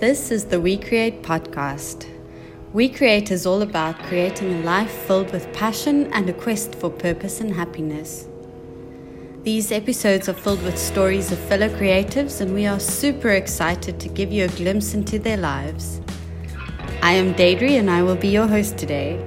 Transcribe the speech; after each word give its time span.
This 0.00 0.32
is 0.32 0.46
the 0.46 0.60
We 0.60 0.76
Create 0.76 1.22
podcast. 1.22 2.08
We 2.72 2.88
Create 2.88 3.30
is 3.30 3.46
all 3.46 3.62
about 3.62 3.96
creating 4.00 4.52
a 4.52 4.64
life 4.64 4.90
filled 4.90 5.30
with 5.30 5.52
passion 5.52 6.12
and 6.12 6.28
a 6.28 6.32
quest 6.32 6.74
for 6.74 6.90
purpose 6.90 7.40
and 7.40 7.54
happiness. 7.54 8.26
These 9.44 9.70
episodes 9.70 10.28
are 10.28 10.34
filled 10.34 10.64
with 10.64 10.76
stories 10.76 11.30
of 11.30 11.38
fellow 11.38 11.68
creatives, 11.68 12.40
and 12.40 12.52
we 12.52 12.66
are 12.66 12.80
super 12.80 13.30
excited 13.30 14.00
to 14.00 14.08
give 14.08 14.32
you 14.32 14.46
a 14.46 14.56
glimpse 14.56 14.94
into 14.94 15.20
their 15.20 15.36
lives. 15.36 16.00
I 17.00 17.12
am 17.12 17.32
Deidre, 17.32 17.78
and 17.78 17.88
I 17.88 18.02
will 18.02 18.16
be 18.16 18.28
your 18.28 18.48
host 18.48 18.76
today. 18.76 19.24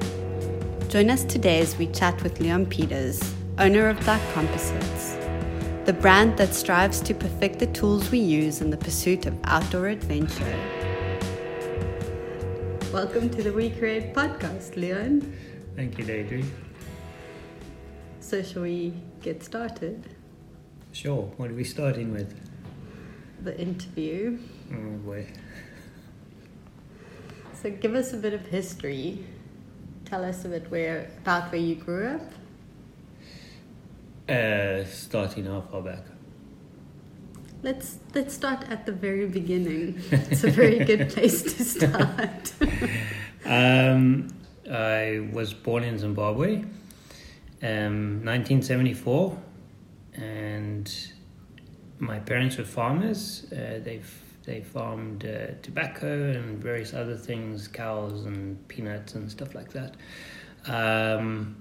Join 0.89 1.09
us 1.09 1.23
today 1.23 1.61
as 1.61 1.77
we 1.77 1.88
chat 1.88 2.21
with 2.23 2.41
Leon 2.41 2.65
Peters, 2.65 3.21
owner 3.57 3.88
of 3.88 4.02
Black 4.02 4.21
Composites 4.34 4.96
the 5.88 5.93
brand 5.93 6.35
that 6.38 6.54
strives 6.54 6.99
to 6.99 7.13
perfect 7.13 7.59
the 7.59 7.67
tools 7.67 8.11
we 8.11 8.19
use 8.19 8.59
in 8.59 8.69
the 8.69 8.75
pursuit 8.75 9.25
of 9.25 9.33
outdoor 9.45 9.87
adventure. 9.87 10.60
Welcome 12.91 13.29
to 13.29 13.41
the 13.41 13.54
We 13.54 13.69
Create 13.69 14.13
podcast, 14.13 14.75
Leon. 14.75 15.21
Thank 15.77 15.97
you, 15.97 16.04
Deidre. 16.04 16.46
So, 18.19 18.43
shall 18.43 18.63
we 18.63 18.96
get 19.21 19.41
started? 19.46 20.10
Sure. 20.91 21.32
What 21.37 21.51
are 21.51 21.54
we 21.54 21.63
starting 21.63 22.11
with? 22.11 22.38
The 23.46 23.57
interview. 23.57 24.39
Oh 24.74 24.97
boy. 25.05 25.25
So, 27.61 27.69
give 27.69 27.96
us 27.96 28.11
a 28.11 28.18
bit 28.18 28.33
of 28.33 28.46
history. 28.47 29.25
Tell 30.04 30.25
us 30.25 30.43
a 30.43 30.49
bit 30.49 30.69
where 30.69 31.10
about 31.21 31.49
where 31.49 31.61
you 31.61 31.75
grew 31.75 32.08
up. 32.08 32.30
Uh, 34.30 34.83
starting 34.83 35.45
how 35.45 35.61
far 35.61 35.81
back? 35.81 36.03
Let's 37.63 37.99
let's 38.13 38.33
start 38.33 38.66
at 38.69 38.85
the 38.85 38.91
very 38.91 39.25
beginning. 39.25 40.02
It's 40.11 40.44
a 40.44 40.52
very 40.52 40.80
good 40.83 41.09
place 41.09 41.41
to 41.44 41.63
start. 41.63 42.53
um, 43.45 44.27
I 44.69 45.29
was 45.31 45.53
born 45.53 45.83
in 45.83 45.97
Zimbabwe, 45.97 46.57
um, 47.63 48.25
1974, 48.25 49.37
and 50.15 50.93
my 51.99 52.19
parents 52.19 52.57
were 52.57 52.65
farmers. 52.65 53.47
Uh, 53.52 53.80
they 53.81 54.02
they 54.43 54.61
farmed 54.61 55.25
uh, 55.25 55.53
tobacco 55.61 56.31
and 56.31 56.61
various 56.61 56.93
other 56.93 57.15
things, 57.15 57.67
cows 57.69 58.25
and 58.25 58.67
peanuts 58.67 59.15
and 59.15 59.31
stuff 59.31 59.55
like 59.55 59.71
that. 59.71 59.95
Um, 60.65 61.55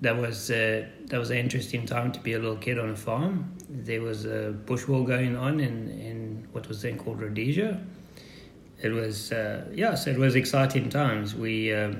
that 0.00 0.16
was 0.16 0.50
uh, 0.50 0.86
that 1.06 1.18
was 1.18 1.30
an 1.30 1.38
interesting 1.38 1.86
time 1.86 2.12
to 2.12 2.20
be 2.20 2.34
a 2.34 2.38
little 2.38 2.56
kid 2.56 2.78
on 2.78 2.90
a 2.90 2.96
farm. 2.96 3.56
There 3.68 4.00
was 4.00 4.24
a 4.24 4.54
bush 4.66 4.86
war 4.86 5.04
going 5.04 5.36
on 5.36 5.60
in, 5.60 5.88
in 5.90 6.48
what 6.52 6.68
was 6.68 6.82
then 6.82 6.98
called 6.98 7.20
Rhodesia. 7.20 7.80
It 8.80 8.90
was 8.90 9.32
uh, 9.32 9.64
yes, 9.74 10.06
it 10.06 10.16
was 10.16 10.36
exciting 10.36 10.88
times. 10.88 11.34
We 11.34 11.72
uh, 11.72 11.92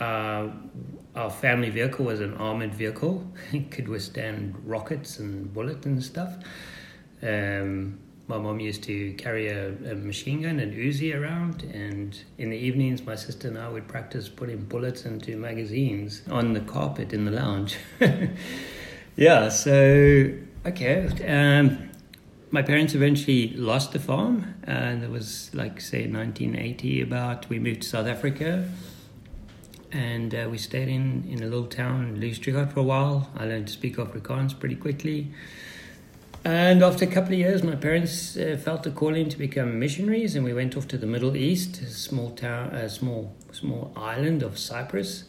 our 0.00 1.30
family 1.30 1.70
vehicle 1.70 2.04
was 2.04 2.20
an 2.20 2.34
armored 2.34 2.74
vehicle. 2.74 3.30
it 3.52 3.70
could 3.70 3.88
withstand 3.88 4.54
rockets 4.64 5.18
and 5.18 5.52
bullets 5.52 5.84
and 5.86 6.02
stuff. 6.02 6.34
Um, 7.22 7.98
my 8.28 8.36
mom 8.36 8.60
used 8.60 8.82
to 8.82 9.14
carry 9.14 9.48
a, 9.48 9.68
a, 9.68 9.94
machine 9.94 10.42
gun 10.42 10.60
and 10.60 10.74
Uzi 10.74 11.18
around, 11.18 11.62
and 11.62 12.22
in 12.36 12.50
the 12.50 12.56
evenings, 12.56 13.02
my 13.02 13.14
sister 13.14 13.48
and 13.48 13.58
I 13.58 13.70
would 13.70 13.88
practice 13.88 14.28
putting 14.28 14.58
bullets 14.64 15.06
into 15.06 15.36
magazines 15.38 16.22
on 16.30 16.52
the 16.52 16.60
carpet 16.60 17.14
in 17.14 17.24
the 17.24 17.30
lounge. 17.30 17.78
yeah, 19.16 19.48
so 19.48 20.30
okay. 20.66 21.08
Um, 21.26 21.88
my 22.50 22.60
parents 22.60 22.94
eventually 22.94 23.54
lost 23.54 23.92
the 23.92 23.98
farm, 23.98 24.54
and 24.64 25.02
it 25.02 25.10
was 25.10 25.50
like 25.54 25.80
say 25.80 26.06
1980. 26.06 27.00
About 27.00 27.48
we 27.48 27.58
moved 27.58 27.82
to 27.82 27.88
South 27.88 28.06
Africa, 28.06 28.68
and 29.90 30.34
uh, 30.34 30.48
we 30.50 30.58
stayed 30.58 30.88
in 30.88 31.24
in 31.26 31.42
a 31.42 31.46
little 31.46 31.66
town, 31.66 32.20
Louis 32.20 32.38
Trichardt, 32.38 32.72
for 32.72 32.80
a 32.80 32.82
while. 32.82 33.30
I 33.34 33.46
learned 33.46 33.68
to 33.68 33.72
speak 33.72 33.96
Afrikaans 33.96 34.58
pretty 34.58 34.76
quickly. 34.76 35.32
And 36.48 36.82
after 36.82 37.04
a 37.04 37.08
couple 37.08 37.34
of 37.34 37.38
years, 37.38 37.62
my 37.62 37.76
parents 37.76 38.34
uh, 38.34 38.58
felt 38.58 38.86
a 38.86 38.90
calling 38.90 39.28
to 39.28 39.36
become 39.36 39.78
missionaries, 39.78 40.34
and 40.34 40.46
we 40.46 40.54
went 40.54 40.78
off 40.78 40.88
to 40.88 40.96
the 40.96 41.06
Middle 41.06 41.36
East, 41.36 41.82
a 41.82 41.90
small 41.90 42.30
town, 42.30 42.74
a 42.74 42.88
small 42.88 43.36
small 43.52 43.92
island 43.94 44.42
of 44.42 44.58
Cyprus. 44.58 45.24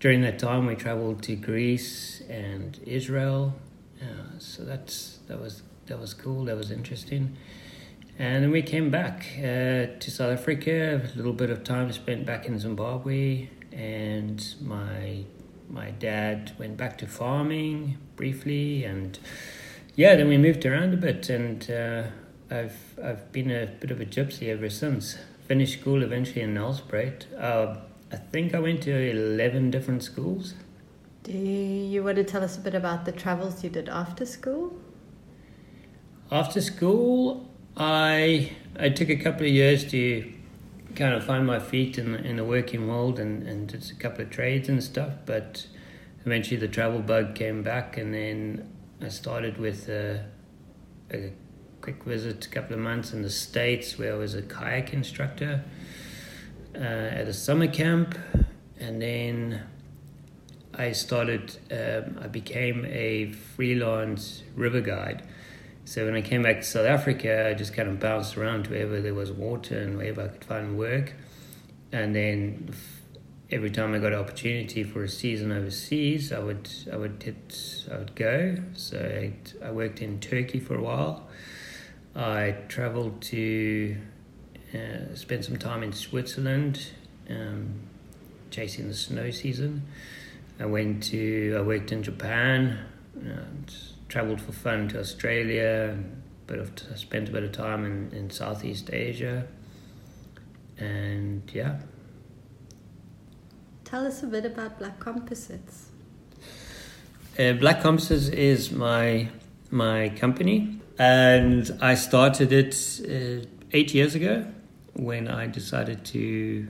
During 0.00 0.22
that 0.22 0.40
time, 0.40 0.66
we 0.66 0.74
traveled 0.74 1.22
to 1.22 1.36
Greece 1.36 2.22
and 2.28 2.76
Israel. 2.84 3.54
Uh, 4.02 4.36
so 4.40 4.64
that's 4.64 5.20
that 5.28 5.40
was 5.40 5.62
that 5.86 6.00
was 6.00 6.12
cool. 6.12 6.46
That 6.46 6.56
was 6.56 6.72
interesting. 6.72 7.36
And 8.18 8.42
then 8.42 8.50
we 8.50 8.62
came 8.62 8.90
back 8.90 9.24
uh, 9.38 9.94
to 10.00 10.10
South 10.10 10.32
Africa. 10.32 11.02
A 11.04 11.16
little 11.16 11.34
bit 11.34 11.50
of 11.50 11.62
time 11.62 11.92
spent 11.92 12.26
back 12.26 12.46
in 12.46 12.58
Zimbabwe, 12.58 13.48
and 13.70 14.44
my 14.60 15.22
my 15.70 15.92
dad 15.92 16.50
went 16.58 16.76
back 16.76 16.98
to 16.98 17.06
farming 17.06 17.98
briefly 18.16 18.82
and 18.82 19.20
yeah, 19.94 20.16
then 20.16 20.28
we 20.28 20.38
moved 20.38 20.64
around 20.64 20.94
a 20.94 20.96
bit, 20.96 21.28
and 21.28 21.70
uh, 21.70 22.04
I've 22.50 22.98
I've 23.02 23.32
been 23.32 23.50
a 23.50 23.66
bit 23.66 23.90
of 23.90 24.00
a 24.00 24.06
gypsy 24.06 24.48
ever 24.48 24.70
since. 24.70 25.18
Finished 25.46 25.80
school 25.80 26.02
eventually 26.02 26.42
in 26.42 26.54
Nelspruit. 26.54 27.26
Uh, 27.38 27.76
I 28.10 28.16
think 28.16 28.54
I 28.54 28.58
went 28.58 28.82
to 28.82 29.10
eleven 29.10 29.70
different 29.70 30.02
schools. 30.02 30.54
Do 31.24 31.32
you 31.32 32.02
want 32.02 32.16
to 32.16 32.24
tell 32.24 32.42
us 32.42 32.56
a 32.56 32.60
bit 32.60 32.74
about 32.74 33.04
the 33.04 33.12
travels 33.12 33.62
you 33.62 33.70
did 33.70 33.88
after 33.88 34.26
school? 34.26 34.76
After 36.30 36.60
school, 36.60 37.48
I 37.76 38.52
I 38.78 38.88
took 38.88 39.08
a 39.08 39.16
couple 39.16 39.46
of 39.46 39.52
years 39.52 39.84
to 39.90 40.32
kind 40.96 41.14
of 41.14 41.24
find 41.24 41.46
my 41.46 41.58
feet 41.58 41.98
in 41.98 42.12
the, 42.12 42.18
in 42.22 42.36
the 42.36 42.44
working 42.44 42.86
world 42.86 43.18
and, 43.18 43.42
and 43.44 43.68
did 43.68 43.90
a 43.90 43.94
couple 43.94 44.22
of 44.24 44.30
trades 44.30 44.68
and 44.68 44.82
stuff, 44.82 45.12
but 45.24 45.66
eventually 46.26 46.58
the 46.58 46.68
travel 46.68 47.00
bug 47.00 47.34
came 47.34 47.62
back, 47.62 47.96
and 47.96 48.12
then 48.12 48.68
I 49.04 49.08
started 49.08 49.58
with 49.58 49.88
a, 49.88 50.24
a 51.10 51.32
quick 51.80 52.04
visit, 52.04 52.46
a 52.46 52.48
couple 52.48 52.74
of 52.74 52.80
months 52.80 53.12
in 53.12 53.22
the 53.22 53.30
States 53.30 53.98
where 53.98 54.14
I 54.14 54.16
was 54.16 54.36
a 54.36 54.42
kayak 54.42 54.92
instructor 54.92 55.64
uh, 56.76 56.78
at 56.78 57.26
a 57.26 57.32
summer 57.32 57.66
camp. 57.66 58.16
And 58.78 59.02
then 59.02 59.62
I 60.74 60.92
started, 60.92 61.58
um, 61.72 62.22
I 62.22 62.28
became 62.28 62.84
a 62.86 63.32
freelance 63.32 64.44
river 64.54 64.80
guide. 64.80 65.26
So 65.84 66.04
when 66.04 66.14
I 66.14 66.22
came 66.22 66.42
back 66.42 66.60
to 66.60 66.62
South 66.62 66.86
Africa, 66.86 67.48
I 67.48 67.54
just 67.54 67.74
kind 67.74 67.88
of 67.88 67.98
bounced 67.98 68.36
around 68.36 68.68
wherever 68.68 69.00
there 69.00 69.14
was 69.14 69.32
water 69.32 69.78
and 69.80 69.98
wherever 69.98 70.22
I 70.22 70.28
could 70.28 70.44
find 70.44 70.78
work. 70.78 71.14
And 71.90 72.14
then 72.14 72.72
every 73.52 73.70
time 73.70 73.94
I 73.94 73.98
got 73.98 74.12
an 74.12 74.18
opportunity 74.18 74.82
for 74.82 75.04
a 75.04 75.08
season 75.08 75.52
overseas, 75.52 76.32
I 76.32 76.38
would 76.38 76.68
I 76.92 76.96
would 76.96 77.22
hit 77.22 77.86
I 77.90 77.98
would 77.98 78.14
go. 78.14 78.56
So 78.74 78.98
I, 78.98 79.66
I 79.66 79.70
worked 79.70 80.00
in 80.00 80.18
Turkey 80.20 80.58
for 80.58 80.74
a 80.76 80.82
while. 80.82 81.28
I 82.16 82.56
travelled 82.68 83.22
to 83.22 83.96
uh, 84.74 85.14
spend 85.14 85.44
some 85.44 85.58
time 85.58 85.82
in 85.82 85.92
Switzerland, 85.92 86.88
um, 87.30 87.80
chasing 88.50 88.88
the 88.88 88.94
snow 88.94 89.30
season. 89.30 89.82
I 90.58 90.66
went 90.66 91.02
to 91.04 91.56
I 91.58 91.62
worked 91.62 91.92
in 91.92 92.02
Japan. 92.02 92.86
And 93.14 93.72
travelled 94.08 94.40
for 94.40 94.52
fun 94.52 94.88
to 94.88 95.00
Australia. 95.00 95.96
But 96.46 96.84
I 96.92 96.96
spent 96.96 97.28
a 97.28 97.32
bit 97.32 97.44
of 97.44 97.52
time 97.52 97.84
in, 97.84 98.12
in 98.12 98.30
Southeast 98.30 98.90
Asia. 98.92 99.46
And 100.78 101.42
yeah, 101.54 101.78
Tell 103.92 104.06
us 104.06 104.22
a 104.22 104.26
bit 104.26 104.46
about 104.46 104.78
Black 104.78 104.98
Composites. 105.00 105.90
Uh, 107.38 107.52
Black 107.52 107.82
Composites 107.82 108.28
is 108.28 108.72
my 108.72 109.28
my 109.70 110.08
company, 110.16 110.80
and 110.98 111.70
I 111.78 111.94
started 111.94 112.52
it 112.52 112.74
uh, 113.04 113.46
eight 113.72 113.92
years 113.92 114.14
ago 114.14 114.46
when 114.94 115.28
I 115.28 115.46
decided 115.46 116.06
to 116.06 116.66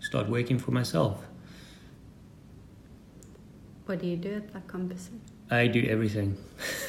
start 0.00 0.28
working 0.28 0.58
for 0.58 0.72
myself. 0.72 1.24
What 3.86 4.00
do 4.00 4.08
you 4.08 4.16
do 4.16 4.34
at 4.34 4.50
Black 4.50 4.66
Composites? 4.66 5.30
I 5.48 5.68
do 5.68 5.86
everything. 5.88 6.36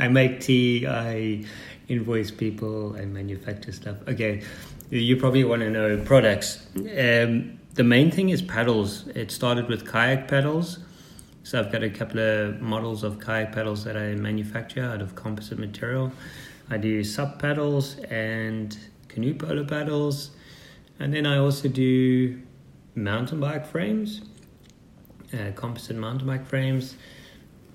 I 0.00 0.08
make 0.08 0.40
tea. 0.40 0.88
I 0.88 1.44
invoice 1.86 2.32
people. 2.32 2.96
I 2.96 3.04
manufacture 3.04 3.70
stuff. 3.70 3.98
Okay, 4.08 4.42
you 4.90 5.16
probably 5.18 5.44
want 5.44 5.62
to 5.62 5.70
know 5.70 6.02
products. 6.04 6.66
Um, 6.76 7.60
the 7.74 7.84
main 7.84 8.10
thing 8.10 8.28
is 8.28 8.40
paddles. 8.40 9.06
It 9.08 9.30
started 9.30 9.68
with 9.68 9.84
kayak 9.84 10.28
paddles. 10.28 10.78
So 11.42 11.58
I've 11.58 11.70
got 11.70 11.82
a 11.82 11.90
couple 11.90 12.20
of 12.20 12.60
models 12.60 13.02
of 13.02 13.18
kayak 13.18 13.52
paddles 13.52 13.84
that 13.84 13.96
I 13.96 14.14
manufacture 14.14 14.82
out 14.82 15.02
of 15.02 15.14
composite 15.14 15.58
material. 15.58 16.12
I 16.70 16.78
do 16.78 17.02
SUP 17.02 17.38
paddles 17.38 17.98
and 18.10 18.76
canoe 19.08 19.34
polo 19.34 19.64
paddles. 19.64 20.30
And 21.00 21.12
then 21.12 21.26
I 21.26 21.38
also 21.38 21.68
do 21.68 22.40
mountain 22.94 23.40
bike 23.40 23.66
frames, 23.66 24.22
uh, 25.32 25.50
composite 25.56 25.96
mountain 25.96 26.28
bike 26.28 26.46
frames. 26.46 26.96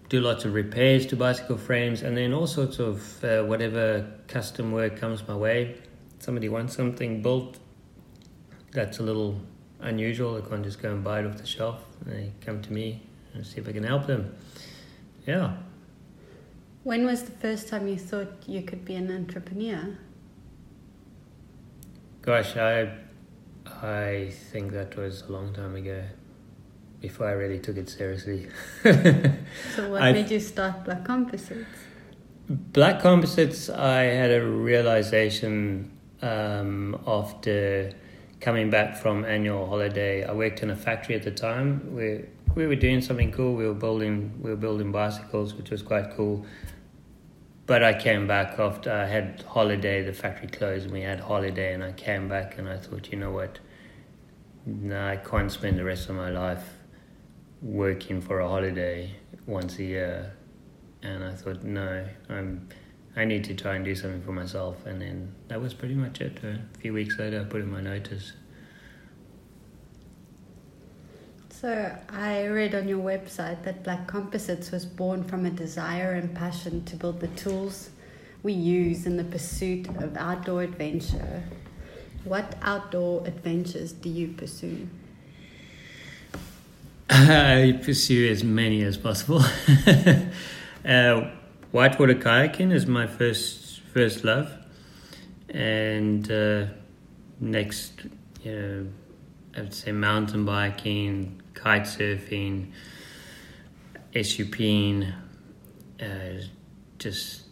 Do 0.07 0.21
lots 0.21 0.45
of 0.45 0.53
repairs 0.53 1.05
to 1.07 1.15
bicycle 1.15 1.57
frames 1.57 2.01
and 2.01 2.17
then 2.17 2.33
all 2.33 2.47
sorts 2.47 2.79
of 2.79 3.23
uh, 3.23 3.43
whatever 3.43 4.09
custom 4.27 4.71
work 4.71 4.97
comes 4.97 5.27
my 5.27 5.35
way. 5.35 5.75
somebody 6.19 6.49
wants 6.49 6.75
something 6.75 7.21
built 7.21 7.59
that's 8.71 8.99
a 8.99 9.03
little 9.03 9.39
unusual, 9.81 10.35
they 10.39 10.47
can't 10.49 10.63
just 10.63 10.81
go 10.81 10.91
and 10.91 11.03
buy 11.03 11.19
it 11.19 11.25
off 11.25 11.37
the 11.37 11.45
shelf. 11.45 11.83
They 12.05 12.33
come 12.41 12.61
to 12.61 12.73
me 12.73 13.01
and 13.33 13.45
see 13.45 13.59
if 13.59 13.67
I 13.67 13.71
can 13.71 13.83
help 13.83 14.07
them. 14.07 14.33
Yeah. 15.25 15.57
When 16.83 17.05
was 17.05 17.23
the 17.23 17.31
first 17.31 17.67
time 17.67 17.87
you 17.87 17.97
thought 17.97 18.31
you 18.47 18.61
could 18.63 18.85
be 18.85 18.95
an 18.95 19.11
entrepreneur? 19.11 19.97
Gosh, 22.21 22.55
I 22.57 22.91
I 23.81 24.31
think 24.51 24.71
that 24.71 24.95
was 24.97 25.23
a 25.23 25.31
long 25.31 25.53
time 25.53 25.75
ago. 25.75 26.03
Before 27.01 27.27
I 27.27 27.31
really 27.31 27.59
took 27.59 27.77
it 27.77 27.89
seriously. 27.89 28.49
so 28.83 29.89
what 29.89 30.01
I- 30.01 30.11
made 30.11 30.29
you 30.31 30.39
start 30.39 30.83
Black 30.83 31.05
Composites? 31.05 31.65
Black 32.49 32.99
Composites, 33.01 33.69
I 33.69 34.01
had 34.03 34.31
a 34.31 34.43
realization 34.43 35.91
um, 36.21 36.99
after 37.05 37.93
coming 38.39 38.69
back 38.69 38.95
from 38.95 39.25
annual 39.25 39.67
holiday. 39.67 40.23
I 40.23 40.33
worked 40.33 40.63
in 40.63 40.69
a 40.69 40.75
factory 40.75 41.15
at 41.15 41.23
the 41.23 41.31
time. 41.31 41.95
We 41.95 42.25
we 42.55 42.67
were 42.67 42.75
doing 42.75 43.01
something 43.01 43.31
cool. 43.31 43.55
We 43.55 43.67
were 43.67 43.73
building 43.73 44.39
we 44.41 44.49
were 44.49 44.55
building 44.55 44.91
bicycles, 44.91 45.53
which 45.53 45.69
was 45.69 45.81
quite 45.81 46.11
cool. 46.15 46.45
But 47.65 47.83
I 47.83 47.93
came 47.93 48.25
back 48.27 48.57
after 48.57 48.91
I 48.91 49.05
had 49.05 49.43
holiday. 49.47 50.03
The 50.03 50.13
factory 50.13 50.47
closed, 50.47 50.85
and 50.85 50.93
we 50.93 51.01
had 51.01 51.19
holiday. 51.19 51.73
And 51.73 51.83
I 51.83 51.91
came 51.91 52.27
back, 52.27 52.57
and 52.57 52.67
I 52.67 52.77
thought, 52.77 53.11
you 53.11 53.17
know 53.17 53.31
what? 53.31 53.59
No, 54.65 55.07
I 55.07 55.17
can't 55.17 55.51
spend 55.51 55.77
the 55.77 55.83
rest 55.83 56.09
of 56.09 56.15
my 56.15 56.29
life 56.29 56.65
working 57.61 58.21
for 58.21 58.39
a 58.39 58.47
holiday 58.47 59.15
once 59.45 59.79
a 59.79 59.83
year 59.83 60.33
and 61.01 61.23
I 61.23 61.33
thought, 61.33 61.63
no, 61.63 62.05
I'm, 62.29 62.67
I 63.15 63.25
need 63.25 63.43
to 63.45 63.55
try 63.55 63.75
and 63.75 63.83
do 63.83 63.95
something 63.95 64.21
for 64.21 64.31
myself. 64.31 64.85
And 64.85 65.01
then 65.01 65.33
that 65.47 65.61
was 65.61 65.73
pretty 65.73 65.95
much 65.95 66.21
it. 66.21 66.39
A 66.43 66.59
few 66.79 66.93
weeks 66.93 67.17
later, 67.17 67.41
I 67.41 67.43
put 67.43 67.61
in 67.61 67.71
my 67.71 67.81
notice. 67.81 68.33
So 71.49 71.93
I 72.07 72.45
read 72.45 72.73
on 72.73 72.87
your 72.87 72.99
website 72.99 73.63
that 73.63 73.83
Black 73.83 74.07
Composites 74.07 74.71
was 74.71 74.85
born 74.85 75.25
from 75.25 75.45
a 75.45 75.49
desire 75.49 76.13
and 76.13 76.33
passion 76.33 76.85
to 76.85 76.95
build 76.95 77.19
the 77.19 77.27
tools 77.29 77.89
we 78.43 78.53
use 78.53 79.05
in 79.05 79.17
the 79.17 79.25
pursuit 79.25 79.89
of 79.89 80.15
outdoor 80.15 80.63
adventure. 80.63 81.43
What 82.23 82.55
outdoor 82.61 83.27
adventures 83.27 83.91
do 83.91 84.07
you 84.07 84.29
pursue? 84.29 84.87
I 87.09 87.79
pursue 87.83 88.29
as 88.31 88.43
many 88.43 88.83
as 88.83 88.95
possible. 88.97 89.41
uh, 90.85 91.31
whitewater 91.71 92.15
kayaking 92.15 92.71
is 92.71 92.87
my 92.87 93.07
first 93.07 93.81
first 93.93 94.23
love, 94.23 94.51
and 95.49 96.31
uh, 96.31 96.65
next, 97.39 98.01
you 98.43 98.51
know, 98.51 98.87
I 99.57 99.61
would 99.61 99.73
say 99.73 99.91
mountain 99.91 100.45
biking, 100.45 101.41
kite 101.53 101.83
surfing, 101.83 102.71
SUPing, 104.13 105.13
uh, 106.01 106.05
just 106.97 107.43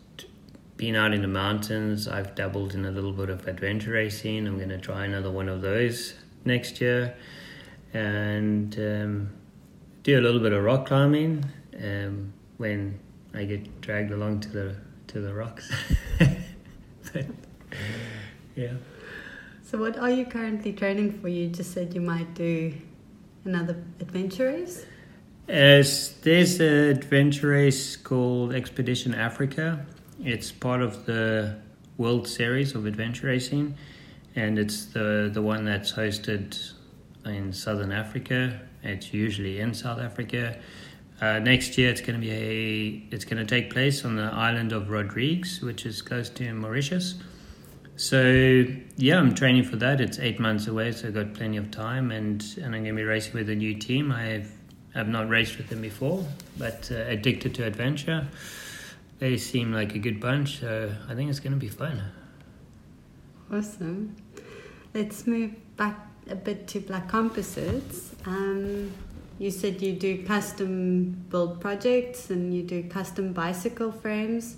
being 0.77 0.95
out 0.95 1.13
in 1.13 1.21
the 1.21 1.27
mountains. 1.27 2.07
I've 2.07 2.35
dabbled 2.35 2.75
in 2.75 2.85
a 2.85 2.91
little 2.91 3.11
bit 3.11 3.29
of 3.29 3.47
adventure 3.47 3.91
racing. 3.91 4.47
I'm 4.47 4.57
going 4.57 4.69
to 4.69 4.77
try 4.77 5.05
another 5.05 5.31
one 5.31 5.49
of 5.49 5.61
those 5.61 6.13
next 6.45 6.79
year, 6.79 7.15
and 7.93 8.75
um, 8.79 9.29
do 10.03 10.19
a 10.19 10.21
little 10.21 10.39
bit 10.39 10.53
of 10.53 10.63
rock 10.63 10.87
climbing 10.87 11.45
um, 11.83 12.33
when 12.57 12.99
I 13.37 13.45
get 13.45 13.81
dragged 13.81 14.11
along 14.11 14.41
to 14.41 14.49
the 14.49 14.75
to 15.07 15.21
the 15.21 15.33
rocks. 15.33 15.71
but, 17.13 17.25
yeah. 18.55 18.73
So 19.63 19.77
what 19.77 19.97
are 19.97 20.09
you 20.09 20.25
currently 20.25 20.73
training 20.73 21.19
for? 21.19 21.27
You 21.27 21.47
just 21.47 21.71
said 21.71 21.93
you 21.93 22.01
might 22.01 22.33
do 22.33 22.73
another 23.45 23.83
adventure 23.99 24.47
race. 24.47 24.85
As 25.47 26.13
there's 26.21 26.59
an 26.59 26.89
adventure 26.89 27.49
race 27.49 27.95
called 27.95 28.53
Expedition 28.53 29.13
Africa. 29.13 29.85
It's 30.23 30.51
part 30.51 30.81
of 30.81 31.05
the 31.05 31.57
World 31.97 32.27
Series 32.27 32.75
of 32.75 32.85
Adventure 32.85 33.27
Racing, 33.27 33.75
and 34.35 34.57
it's 34.57 34.85
the 34.85 35.29
the 35.31 35.41
one 35.41 35.63
that's 35.63 35.93
hosted 35.93 36.73
in 37.25 37.53
Southern 37.53 37.91
Africa. 37.91 38.59
It's 38.83 39.13
usually 39.13 39.59
in 39.59 39.73
South 39.73 39.99
Africa. 39.99 40.57
Uh, 41.19 41.39
next 41.39 41.77
year, 41.77 41.89
it's 41.89 42.01
going 42.01 42.19
to 42.19 42.25
be 42.25 42.31
a 42.31 43.13
it's 43.13 43.25
going 43.25 43.37
to 43.37 43.45
take 43.45 43.71
place 43.71 44.05
on 44.05 44.15
the 44.15 44.23
island 44.23 44.71
of 44.71 44.89
Rodrigues, 44.89 45.61
which 45.61 45.85
is 45.85 46.01
close 46.01 46.29
to 46.29 46.53
Mauritius. 46.53 47.15
So 47.95 48.65
yeah, 48.97 49.17
I'm 49.17 49.33
training 49.33 49.63
for 49.63 49.77
that. 49.77 49.99
It's 49.99 50.19
eight 50.19 50.39
months 50.39 50.67
away, 50.67 50.91
so 50.91 51.07
I've 51.07 51.15
got 51.15 51.33
plenty 51.33 51.57
of 51.57 51.71
time, 51.71 52.11
and 52.11 52.43
and 52.57 52.75
I'm 52.75 52.83
going 52.83 52.95
to 52.95 53.01
be 53.01 53.03
racing 53.03 53.33
with 53.33 53.49
a 53.49 53.55
new 53.55 53.73
team. 53.73 54.11
I've 54.11 54.51
I've 54.93 55.07
not 55.07 55.27
raced 55.27 55.57
with 55.57 55.69
them 55.69 55.81
before, 55.81 56.23
but 56.57 56.91
uh, 56.91 56.95
addicted 57.07 57.55
to 57.55 57.65
adventure. 57.65 58.27
They 59.17 59.37
seem 59.37 59.73
like 59.73 59.95
a 59.95 59.99
good 59.99 60.19
bunch, 60.19 60.59
so 60.59 60.91
I 61.09 61.15
think 61.15 61.31
it's 61.31 61.39
going 61.39 61.53
to 61.53 61.59
be 61.59 61.69
fun. 61.69 62.03
Awesome. 63.51 64.15
Let's 64.93 65.25
move 65.25 65.55
back 65.75 65.97
a 66.29 66.35
bit 66.35 66.67
to 66.67 66.79
Black 66.79 67.09
Composites. 67.09 68.13
Um, 68.25 68.91
you 69.39 69.51
said 69.51 69.81
you 69.81 69.93
do 69.93 70.23
custom 70.23 71.25
build 71.29 71.61
projects 71.61 72.29
and 72.29 72.53
you 72.53 72.63
do 72.63 72.83
custom 72.83 73.33
bicycle 73.33 73.91
frames. 73.91 74.57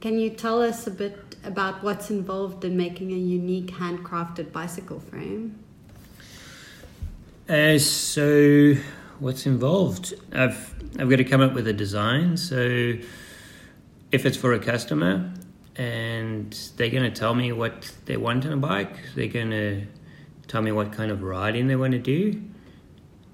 Can 0.00 0.18
you 0.18 0.30
tell 0.30 0.62
us 0.62 0.86
a 0.86 0.90
bit 0.90 1.36
about 1.44 1.82
what's 1.82 2.10
involved 2.10 2.64
in 2.64 2.76
making 2.76 3.12
a 3.12 3.16
unique 3.16 3.72
handcrafted 3.72 4.52
bicycle 4.52 5.00
frame? 5.00 5.58
Uh, 7.48 7.78
so, 7.78 8.74
what's 9.18 9.46
involved? 9.46 10.14
I've 10.32 10.74
I've 10.98 11.08
got 11.08 11.16
to 11.16 11.24
come 11.24 11.40
up 11.40 11.54
with 11.54 11.66
a 11.66 11.72
design. 11.72 12.36
So, 12.36 12.94
if 14.12 14.26
it's 14.26 14.36
for 14.36 14.52
a 14.52 14.58
customer, 14.58 15.32
and 15.78 16.52
they're 16.76 16.90
going 16.90 17.10
to 17.10 17.10
tell 17.10 17.34
me 17.34 17.52
what 17.52 17.92
they 18.04 18.16
want 18.16 18.44
on 18.44 18.52
a 18.52 18.56
bike, 18.56 18.96
they're 19.14 19.28
going 19.28 19.50
to 19.50 19.86
tell 20.48 20.60
me 20.60 20.72
what 20.72 20.92
kind 20.92 21.10
of 21.10 21.22
riding 21.22 21.68
they 21.68 21.76
want 21.76 21.92
to 21.92 21.98
do, 21.98 22.42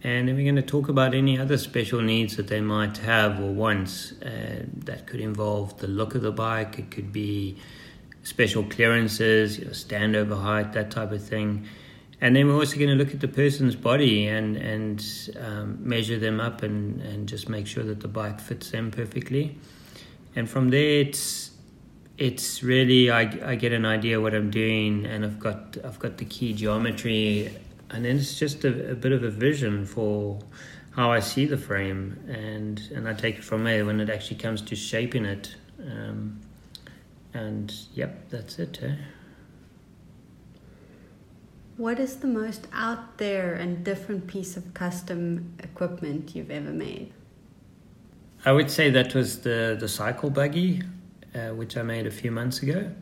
and 0.05 0.29
then 0.29 0.37
we're 0.37 0.45
going 0.45 0.57
to 0.57 0.63
talk 0.63 0.91
about 0.91 1.15
any 1.15 1.39
other 1.39 1.57
special 1.57 2.03
needs 2.03 2.37
that 2.37 2.49
they 2.49 2.61
might 2.61 2.99
have 2.99 3.41
or 3.41 3.51
want. 3.51 4.13
Uh, 4.23 4.67
that 4.85 5.07
could 5.07 5.21
involve 5.21 5.79
the 5.79 5.87
look 5.87 6.15
of 6.15 6.21
the 6.21 6.31
bike. 6.31 6.79
It 6.79 6.91
could 6.91 7.11
be 7.11 7.57
special 8.23 8.65
clearances, 8.65 9.59
you 9.59 9.65
know, 9.65 9.71
standover 9.71 10.41
height, 10.41 10.75
that 10.75 10.91
type 10.91 11.11
of 11.11 11.27
thing. 11.27 11.67
And 12.21 12.37
then 12.37 12.47
we're 12.47 12.55
also 12.55 12.77
going 12.77 12.91
to 12.91 12.97
look 12.97 13.15
at 13.15 13.21
the 13.21 13.29
person's 13.29 13.77
body 13.77 14.29
and 14.29 14.57
and 14.57 15.05
um, 15.41 15.79
measure 15.81 16.19
them 16.19 16.39
up 16.39 16.63
and, 16.63 17.01
and 17.01 17.27
just 17.27 17.49
make 17.49 17.67
sure 17.67 17.83
that 17.85 18.01
the 18.01 18.09
bike 18.09 18.41
fits 18.41 18.71
them 18.71 18.91
perfectly. 18.91 19.59
And 20.37 20.49
from 20.49 20.69
there, 20.69 21.01
it's 21.01 21.51
it's 22.19 22.63
really 22.63 23.11
I, 23.11 23.23
I 23.53 23.55
get 23.55 23.73
an 23.73 23.87
idea 23.87 24.21
what 24.21 24.35
I'm 24.35 24.51
doing, 24.51 25.07
and 25.07 25.25
I've 25.25 25.41
got 25.41 25.79
I've 25.83 25.99
got 25.99 26.19
the 26.19 26.25
key 26.25 26.53
geometry, 26.53 27.51
and 27.91 28.05
then 28.05 28.17
it's 28.17 28.39
just 28.39 28.65
a, 28.65 28.93
a 28.93 28.95
bit 28.95 29.13
of 29.13 29.23
a 29.23 29.31
vision 29.31 29.85
for 29.85 30.39
how 30.93 31.11
I 31.11 31.21
see 31.21 31.47
the 31.47 31.57
frame, 31.57 32.19
and 32.29 32.81
and 32.95 33.09
I 33.09 33.15
take 33.15 33.39
it 33.39 33.45
from 33.45 33.65
there 33.65 33.85
when 33.85 34.01
it 34.01 34.11
actually 34.11 34.37
comes 34.37 34.63
to 34.63 34.77
shaping 34.77 35.25
it. 35.25 35.57
Um, 35.81 36.41
and 37.33 37.75
yep, 37.95 38.31
that's 38.31 38.59
it. 38.59 38.79
Eh? 38.83 38.95
What 41.77 41.99
is 41.99 42.17
the 42.17 42.29
most 42.29 42.69
out 42.73 43.19
there 43.19 43.55
and 43.55 43.83
different 43.83 44.29
piece 44.29 44.57
of 44.57 44.73
custom 44.75 45.55
equipment 45.59 46.37
you've 46.37 46.53
ever 46.53 46.71
made? 46.71 47.13
I 48.45 48.53
would 48.53 48.71
say 48.71 48.91
that 48.91 49.15
was 49.15 49.41
the 49.41 49.77
the 49.79 49.89
cycle 49.89 50.31
buggy, 50.31 50.83
uh, 51.35 51.49
which 51.49 51.77
I 51.77 51.83
made 51.83 52.07
a 52.07 52.13
few 52.13 52.31
months 52.31 52.63
ago. 52.63 52.93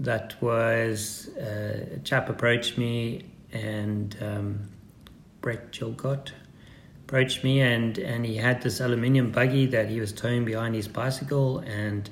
That 0.00 0.34
was 0.42 1.30
uh, 1.38 1.94
a 1.94 1.98
chap 2.00 2.28
approached 2.28 2.76
me 2.76 3.22
and 3.52 4.16
um, 4.20 4.68
Brett 5.40 5.72
Chilcott 5.72 6.32
approached 7.04 7.44
me 7.44 7.60
and 7.60 7.98
and 7.98 8.26
he 8.26 8.36
had 8.36 8.62
this 8.62 8.80
aluminium 8.80 9.30
buggy 9.30 9.66
that 9.66 9.88
he 9.88 10.00
was 10.00 10.12
towing 10.12 10.44
behind 10.44 10.74
his 10.74 10.88
bicycle 10.88 11.58
and 11.60 12.10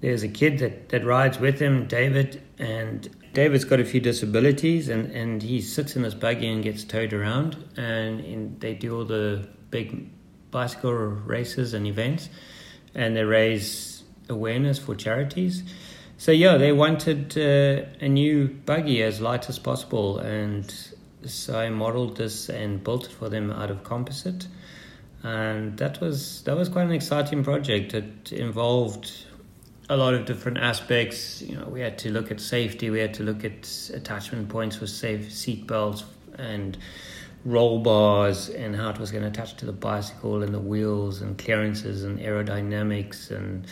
there's 0.00 0.22
a 0.22 0.28
kid 0.28 0.58
that, 0.58 0.90
that 0.90 1.04
rides 1.04 1.38
with 1.38 1.58
him, 1.58 1.86
David, 1.86 2.42
and 2.58 3.08
David's 3.32 3.64
got 3.64 3.80
a 3.80 3.84
few 3.84 4.00
disabilities 4.00 4.88
and, 4.88 5.10
and 5.12 5.42
he 5.42 5.60
sits 5.60 5.96
in 5.96 6.02
this 6.02 6.14
buggy 6.14 6.48
and 6.48 6.62
gets 6.62 6.84
towed 6.84 7.12
around 7.12 7.56
and 7.76 8.20
in, 8.20 8.58
they 8.58 8.74
do 8.74 8.96
all 8.96 9.04
the 9.04 9.48
big 9.70 10.08
bicycle 10.50 10.92
races 10.92 11.74
and 11.74 11.86
events 11.86 12.28
and 12.94 13.16
they 13.16 13.24
raise 13.24 14.04
awareness 14.28 14.78
for 14.78 14.94
charities. 14.94 15.62
So 16.18 16.32
yeah, 16.32 16.56
they 16.56 16.72
wanted 16.72 17.36
uh, 17.36 17.86
a 18.00 18.08
new 18.08 18.48
buggy 18.48 19.02
as 19.02 19.20
light 19.20 19.48
as 19.48 19.58
possible 19.58 20.18
and 20.18 20.74
so 21.24 21.58
I 21.58 21.68
modeled 21.70 22.16
this 22.16 22.48
and 22.48 22.82
built 22.82 23.06
it 23.06 23.12
for 23.12 23.28
them 23.28 23.50
out 23.50 23.70
of 23.70 23.84
composite. 23.84 24.46
And 25.22 25.76
that 25.78 26.00
was 26.00 26.42
that 26.42 26.56
was 26.56 26.68
quite 26.68 26.84
an 26.86 26.92
exciting 26.92 27.42
project. 27.42 27.94
It 27.94 28.32
involved 28.32 29.10
a 29.88 29.96
lot 29.96 30.14
of 30.14 30.24
different 30.24 30.58
aspects. 30.58 31.42
You 31.42 31.56
know, 31.56 31.66
we 31.68 31.80
had 31.80 31.98
to 31.98 32.10
look 32.10 32.30
at 32.30 32.40
safety. 32.40 32.90
We 32.90 33.00
had 33.00 33.14
to 33.14 33.22
look 33.22 33.44
at 33.44 33.90
attachment 33.92 34.48
points 34.48 34.76
for 34.76 34.86
safe 34.86 35.32
seat 35.32 35.66
belts 35.66 36.04
and 36.38 36.76
roll 37.44 37.80
bars 37.80 38.48
and 38.48 38.74
how 38.74 38.90
it 38.90 38.98
was 38.98 39.10
going 39.10 39.22
to 39.22 39.28
attach 39.28 39.56
to 39.56 39.66
the 39.66 39.72
bicycle 39.72 40.42
and 40.42 40.52
the 40.52 40.60
wheels 40.60 41.22
and 41.22 41.38
clearances 41.38 42.02
and 42.04 42.18
aerodynamics 42.18 43.30
and 43.30 43.66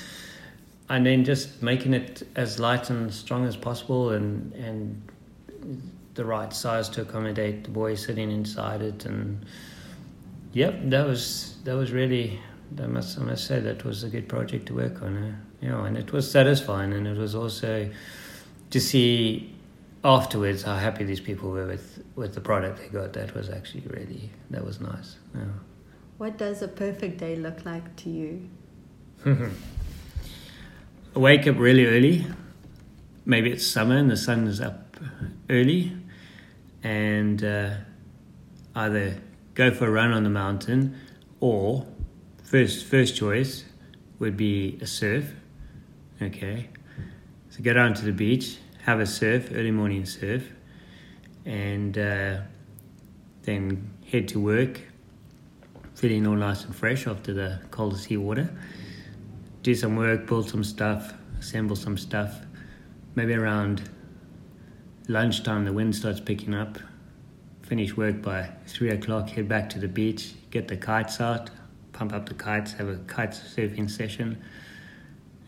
and 0.88 1.06
then 1.06 1.24
just 1.24 1.62
making 1.62 1.94
it 1.94 2.26
as 2.36 2.58
light 2.58 2.90
and 2.90 3.12
strong 3.12 3.46
as 3.46 3.56
possible 3.56 4.10
and 4.10 4.52
and 4.54 5.02
the 6.14 6.24
right 6.24 6.52
size 6.52 6.88
to 6.88 7.02
accommodate 7.02 7.64
the 7.64 7.70
boy 7.70 7.94
sitting 7.94 8.30
inside 8.30 8.80
it 8.82 9.04
and 9.04 9.44
yep 10.52 10.74
that 10.84 11.06
was 11.06 11.56
that 11.64 11.74
was 11.74 11.90
really 11.90 12.38
I 12.78 12.86
must 12.86 13.18
I 13.18 13.22
must 13.22 13.46
say 13.46 13.60
that 13.60 13.84
was 13.84 14.04
a 14.04 14.08
good 14.08 14.28
project 14.28 14.66
to 14.66 14.74
work 14.74 15.02
on 15.02 15.16
eh? 15.16 15.66
you 15.66 15.68
know 15.70 15.84
and 15.84 15.96
it 15.96 16.12
was 16.12 16.30
satisfying 16.30 16.92
and 16.92 17.06
it 17.06 17.16
was 17.16 17.34
also 17.34 17.90
to 18.70 18.80
see 18.80 19.54
afterwards 20.04 20.62
how 20.62 20.76
happy 20.76 21.04
these 21.04 21.20
people 21.20 21.50
were 21.50 21.66
with, 21.66 22.04
with 22.14 22.34
the 22.34 22.40
product 22.40 22.78
they 22.78 22.88
got. 22.88 23.14
That 23.14 23.34
was 23.34 23.48
actually 23.48 23.84
really 23.88 24.30
that 24.50 24.64
was 24.64 24.80
nice. 24.80 25.16
Yeah. 25.34 25.44
What 26.18 26.36
does 26.36 26.62
a 26.62 26.68
perfect 26.68 27.18
day 27.18 27.36
look 27.36 27.64
like 27.64 27.96
to 27.96 28.10
you? 28.10 28.48
Wake 31.14 31.46
up 31.46 31.60
really 31.60 31.86
early. 31.86 32.26
Maybe 33.24 33.52
it's 33.52 33.64
summer 33.64 33.96
and 33.96 34.10
the 34.10 34.16
sun 34.16 34.48
is 34.48 34.60
up 34.60 34.96
early, 35.48 35.96
and 36.82 37.42
uh, 37.44 37.74
either 38.74 39.22
go 39.54 39.70
for 39.70 39.86
a 39.86 39.90
run 39.92 40.10
on 40.10 40.24
the 40.24 40.30
mountain, 40.30 40.98
or 41.38 41.86
first 42.42 42.84
first 42.86 43.14
choice 43.14 43.64
would 44.18 44.36
be 44.36 44.76
a 44.80 44.88
surf. 44.88 45.32
Okay, 46.20 46.68
so 47.48 47.62
go 47.62 47.72
down 47.74 47.94
to 47.94 48.04
the 48.04 48.12
beach, 48.12 48.58
have 48.82 48.98
a 48.98 49.06
surf, 49.06 49.50
early 49.54 49.70
morning 49.70 50.06
surf, 50.06 50.42
and 51.44 51.96
uh, 51.96 52.38
then 53.42 53.88
head 54.10 54.26
to 54.28 54.40
work, 54.40 54.80
feeling 55.94 56.26
all 56.26 56.34
nice 56.34 56.64
and 56.64 56.74
fresh 56.74 57.06
after 57.06 57.32
the 57.32 57.60
cold 57.70 57.96
sea 57.96 58.16
water. 58.16 58.50
Do 59.64 59.74
some 59.74 59.96
work, 59.96 60.26
build 60.26 60.50
some 60.50 60.62
stuff, 60.62 61.14
assemble 61.40 61.74
some 61.74 61.96
stuff. 61.96 62.40
Maybe 63.14 63.32
around 63.32 63.88
lunchtime, 65.08 65.64
the 65.64 65.72
wind 65.72 65.96
starts 65.96 66.20
picking 66.20 66.52
up. 66.52 66.78
Finish 67.62 67.96
work 67.96 68.20
by 68.20 68.50
three 68.66 68.90
o'clock, 68.90 69.30
head 69.30 69.48
back 69.48 69.70
to 69.70 69.78
the 69.78 69.88
beach, 69.88 70.34
get 70.50 70.68
the 70.68 70.76
kites 70.76 71.18
out, 71.18 71.48
pump 71.94 72.12
up 72.12 72.28
the 72.28 72.34
kites, 72.34 72.74
have 72.74 72.88
a 72.88 72.98
kite 73.06 73.30
surfing 73.30 73.90
session, 73.90 74.36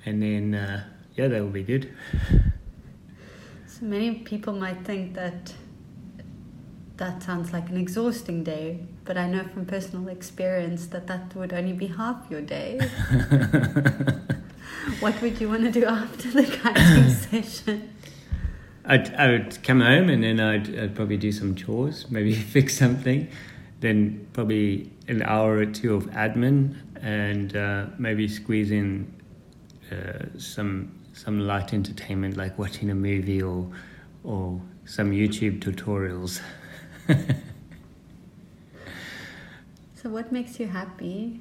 and 0.07 0.23
then, 0.23 0.55
uh, 0.55 0.85
yeah, 1.15 1.29
that 1.29 1.43
will 1.43 1.51
be 1.51 1.63
good. 1.63 1.93
So 3.67 3.85
many 3.85 4.21
people 4.21 4.55
might 4.55 4.83
think 4.87 5.13
that 5.13 5.53
that 6.97 7.23
sounds 7.23 7.53
like 7.53 7.69
an 7.69 7.77
exhausting 7.77 8.43
day, 8.43 8.81
but 9.05 9.19
I 9.19 9.29
know 9.29 9.45
from 9.45 9.67
personal 9.67 10.09
experience 10.09 10.87
that 10.89 11.07
that 11.09 11.35
would 11.35 11.53
only 11.53 11.75
be 11.75 11.89
half 11.89 12.25
your 12.31 12.41
day. 12.41 12.79
what 15.01 15.21
would 15.21 15.41
you 15.41 15.49
want 15.49 15.63
to 15.65 15.71
do 15.71 15.85
after 15.85 16.31
the 16.31 16.45
kiting 16.45 17.11
session? 17.43 17.91
I'd, 18.85 19.15
I 19.15 19.31
would 19.33 19.63
come 19.63 19.81
home 19.81 20.09
and 20.09 20.23
then 20.23 20.41
I'd, 20.41 20.79
I'd 20.79 20.95
probably 20.95 21.19
do 21.19 21.33
some 21.33 21.55
chores, 21.55 22.11
maybe 22.11 22.33
fix 22.55 22.79
something, 22.79 23.29
then 23.81 24.27
probably 24.33 24.91
an 25.09 25.23
hour 25.23 25.57
or 25.59 25.67
two 25.67 25.95
of 25.95 26.07
admin, 26.07 26.77
and 27.03 27.55
uh, 27.57 27.87
maybe 27.99 28.27
squeeze 28.27 28.71
in 28.71 29.13
uh, 29.93 30.27
some 30.39 30.93
some 31.13 31.41
light 31.41 31.73
entertainment 31.73 32.37
like 32.37 32.59
watching 32.59 32.91
a 32.91 32.95
movie 32.95 33.41
or 33.41 33.71
or 34.25 34.61
some 34.85 35.11
YouTube 35.11 35.61
tutorials. 35.61 36.41
so 39.95 40.11
what 40.11 40.33
makes 40.33 40.59
you 40.59 40.67
happy 40.67 41.41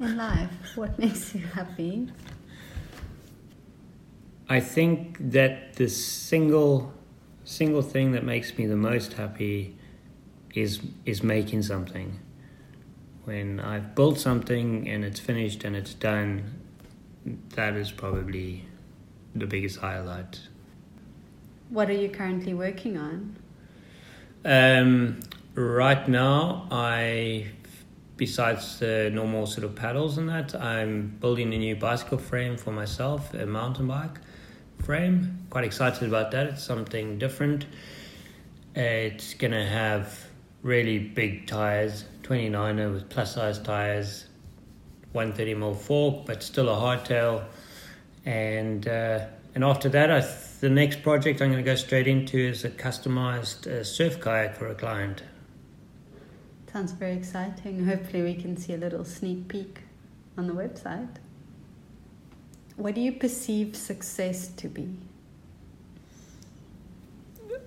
in 0.00 0.16
life? 0.16 0.50
What 0.74 0.98
makes 1.04 1.34
you 1.34 1.40
happy? 1.40 2.08
I 4.48 4.60
think 4.60 5.18
that 5.32 5.74
the 5.74 5.88
single 5.88 6.92
single 7.44 7.82
thing 7.82 8.12
that 8.12 8.24
makes 8.24 8.56
me 8.58 8.66
the 8.66 8.76
most 8.76 9.12
happy 9.14 9.76
is 10.54 10.80
is 11.04 11.22
making 11.22 11.62
something 11.62 12.20
when 13.26 13.58
I've 13.58 13.96
built 13.96 14.20
something 14.20 14.88
and 14.88 15.04
it's 15.04 15.18
finished 15.18 15.64
and 15.64 15.74
it's 15.74 15.94
done, 15.94 16.44
that 17.56 17.74
is 17.74 17.90
probably 17.90 18.64
the 19.34 19.46
biggest 19.46 19.80
highlight. 19.80 20.38
What 21.68 21.90
are 21.90 21.94
you 21.94 22.08
currently 22.08 22.54
working 22.54 22.96
on? 22.96 23.36
Um, 24.44 25.20
right 25.54 26.06
now, 26.08 26.68
I, 26.70 27.46
besides 28.16 28.78
the 28.78 29.10
normal 29.12 29.46
sort 29.46 29.64
of 29.64 29.74
paddles 29.74 30.16
and 30.16 30.28
that, 30.28 30.54
I'm 30.54 31.16
building 31.20 31.52
a 31.54 31.58
new 31.58 31.74
bicycle 31.74 32.18
frame 32.18 32.56
for 32.56 32.70
myself, 32.70 33.34
a 33.34 33.46
mountain 33.46 33.88
bike 33.88 34.20
frame. 34.84 35.46
Quite 35.50 35.64
excited 35.64 36.06
about 36.06 36.30
that. 36.30 36.46
It's 36.46 36.62
something 36.62 37.18
different. 37.18 37.66
It's 38.76 39.34
gonna 39.34 39.66
have 39.66 40.24
really 40.62 40.98
big 40.98 41.46
tires 41.48 42.04
29er 42.22 42.92
with 42.92 43.08
plus 43.08 43.34
size 43.34 43.58
tires, 43.58 44.26
130 45.12 45.54
mm 45.54 45.76
fork, 45.76 46.26
but 46.26 46.42
still 46.42 46.68
a 46.68 46.76
hardtail. 46.76 47.44
And 48.24 48.86
uh, 48.86 49.26
and 49.54 49.64
after 49.64 49.88
that, 49.88 50.10
I 50.10 50.20
th- 50.20 50.32
the 50.60 50.70
next 50.70 51.02
project 51.02 51.40
I'm 51.40 51.50
going 51.50 51.64
to 51.64 51.70
go 51.70 51.76
straight 51.76 52.06
into 52.06 52.38
is 52.38 52.64
a 52.64 52.70
customized 52.70 53.66
uh, 53.66 53.84
surf 53.84 54.20
kayak 54.20 54.56
for 54.56 54.68
a 54.68 54.74
client. 54.74 55.22
Sounds 56.72 56.92
very 56.92 57.14
exciting. 57.14 57.86
Hopefully, 57.86 58.22
we 58.22 58.34
can 58.34 58.56
see 58.56 58.74
a 58.74 58.76
little 58.76 59.04
sneak 59.04 59.48
peek 59.48 59.80
on 60.36 60.46
the 60.46 60.52
website. 60.52 61.16
What 62.76 62.94
do 62.94 63.00
you 63.00 63.12
perceive 63.12 63.74
success 63.74 64.48
to 64.48 64.68
be? 64.68 64.88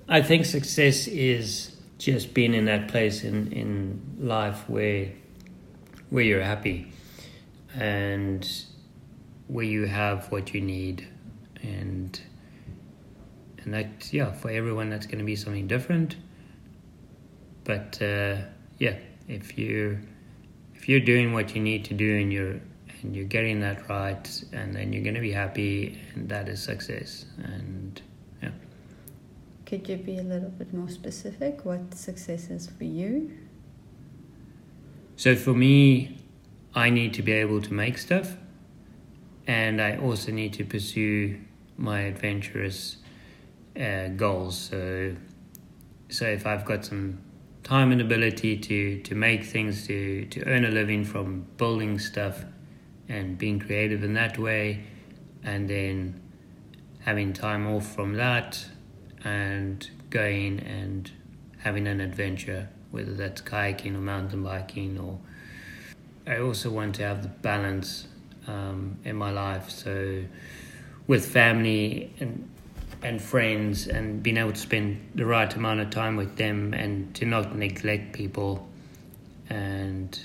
I 0.07 0.21
think 0.21 0.45
success 0.45 1.07
is 1.07 1.75
just 1.97 2.33
being 2.33 2.53
in 2.53 2.65
that 2.65 2.87
place 2.87 3.23
in, 3.23 3.51
in 3.51 4.01
life 4.19 4.67
where 4.69 5.11
where 6.09 6.23
you're 6.23 6.43
happy 6.43 6.91
and 7.75 8.49
where 9.47 9.65
you 9.65 9.85
have 9.85 10.31
what 10.31 10.53
you 10.53 10.61
need 10.61 11.07
and 11.61 12.19
and 13.69 13.85
that 13.85 14.11
yeah 14.11 14.31
for 14.31 14.49
everyone 14.49 14.89
that's 14.89 15.05
going 15.05 15.19
to 15.19 15.23
be 15.23 15.35
something 15.35 15.67
different 15.67 16.15
but 17.65 18.01
uh, 18.01 18.37
yeah 18.79 18.95
if 19.27 19.57
you 19.57 19.99
if 20.73 20.89
you're 20.89 20.99
doing 20.99 21.33
what 21.33 21.55
you 21.55 21.61
need 21.61 21.85
to 21.85 21.93
do 21.93 22.17
and 22.17 22.33
you're 22.33 22.59
and 23.01 23.15
you're 23.15 23.25
getting 23.25 23.59
that 23.59 23.87
right 23.87 24.43
and 24.51 24.75
then 24.75 24.91
you're 24.91 25.03
going 25.03 25.15
to 25.15 25.21
be 25.21 25.31
happy 25.31 25.99
and 26.13 26.27
that 26.27 26.49
is 26.49 26.61
success 26.61 27.25
and 27.43 28.01
yeah. 28.41 28.49
could 29.65 29.87
you 29.87 29.97
be 29.97 30.17
a 30.17 30.23
little 30.23 30.49
bit 30.49 30.73
more 30.73 30.89
specific? 30.89 31.63
What 31.63 31.93
success 31.93 32.49
is 32.49 32.67
for 32.67 32.83
you? 32.83 33.31
So 35.15 35.35
for 35.35 35.53
me, 35.53 36.17
I 36.73 36.89
need 36.89 37.13
to 37.13 37.21
be 37.21 37.31
able 37.33 37.61
to 37.61 37.73
make 37.73 37.97
stuff, 37.97 38.35
and 39.47 39.81
I 39.81 39.97
also 39.97 40.31
need 40.31 40.53
to 40.53 40.65
pursue 40.65 41.39
my 41.77 42.01
adventurous 42.01 42.97
uh, 43.79 44.09
goals. 44.09 44.57
So, 44.57 45.15
so 46.09 46.25
if 46.25 46.45
I've 46.45 46.65
got 46.65 46.85
some 46.85 47.21
time 47.63 47.91
and 47.91 48.01
ability 48.01 48.57
to 48.57 49.01
to 49.01 49.15
make 49.15 49.43
things 49.43 49.85
to 49.87 50.25
to 50.25 50.43
earn 50.45 50.65
a 50.65 50.69
living 50.69 51.03
from 51.03 51.45
building 51.57 51.99
stuff 51.99 52.45
and 53.07 53.37
being 53.37 53.59
creative 53.59 54.03
in 54.03 54.13
that 54.13 54.37
way, 54.37 54.83
and 55.43 55.69
then 55.69 56.21
having 56.99 57.33
time 57.33 57.67
off 57.67 57.95
from 57.95 58.13
that 58.13 58.65
and 59.23 59.89
going 60.09 60.59
and 60.59 61.11
having 61.59 61.87
an 61.87 61.99
adventure, 61.99 62.69
whether 62.91 63.13
that's 63.13 63.41
kayaking 63.41 63.95
or 63.95 63.99
mountain 63.99 64.43
biking, 64.43 64.97
or 64.97 65.19
I 66.27 66.39
also 66.39 66.69
want 66.69 66.95
to 66.95 67.03
have 67.03 67.23
the 67.23 67.29
balance 67.29 68.07
um, 68.47 68.97
in 69.03 69.15
my 69.15 69.31
life. 69.31 69.69
So 69.69 70.23
with 71.07 71.25
family 71.25 72.13
and 72.19 72.49
and 73.01 73.21
friends 73.21 73.87
and 73.87 74.21
being 74.21 74.37
able 74.37 74.51
to 74.51 74.59
spend 74.59 75.11
the 75.15 75.25
right 75.25 75.53
amount 75.55 75.79
of 75.79 75.89
time 75.89 76.15
with 76.15 76.35
them 76.35 76.73
and 76.73 77.13
to 77.15 77.25
not 77.25 77.55
neglect 77.55 78.13
people 78.13 78.67
and 79.49 80.19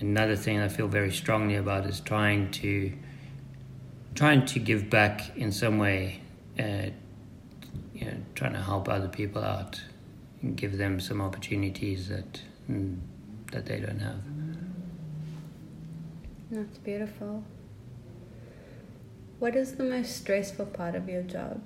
another 0.00 0.36
thing 0.36 0.58
I 0.58 0.68
feel 0.68 0.88
very 0.88 1.12
strongly 1.12 1.56
about 1.56 1.86
is 1.86 2.00
trying 2.00 2.50
to 2.52 2.92
trying 4.14 4.44
to 4.46 4.58
give 4.58 4.90
back 4.90 5.36
in 5.36 5.52
some 5.52 5.78
way 5.78 6.20
uh, 6.58 6.86
you 7.94 8.04
know, 8.04 8.16
trying 8.34 8.52
to 8.52 8.60
help 8.60 8.88
other 8.88 9.08
people 9.08 9.42
out 9.42 9.80
and 10.42 10.56
give 10.56 10.76
them 10.76 11.00
some 11.00 11.20
opportunities 11.20 12.08
that 12.08 12.42
mm, 12.70 12.98
that 13.52 13.66
they 13.66 13.80
don't 13.80 14.00
have. 14.00 14.20
That's 16.50 16.78
beautiful. 16.78 17.42
What 19.38 19.54
is 19.54 19.74
the 19.74 19.84
most 19.84 20.16
stressful 20.16 20.66
part 20.66 20.94
of 20.94 21.08
your 21.08 21.22
job? 21.22 21.60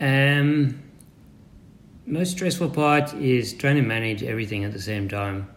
Um, 0.00 0.82
most 2.04 2.32
stressful 2.32 2.70
part 2.70 3.14
is 3.14 3.54
trying 3.54 3.76
to 3.76 3.82
manage 3.82 4.24
everything 4.24 4.64
at 4.64 4.72
the 4.72 4.80
same 4.80 5.08
time. 5.08 5.48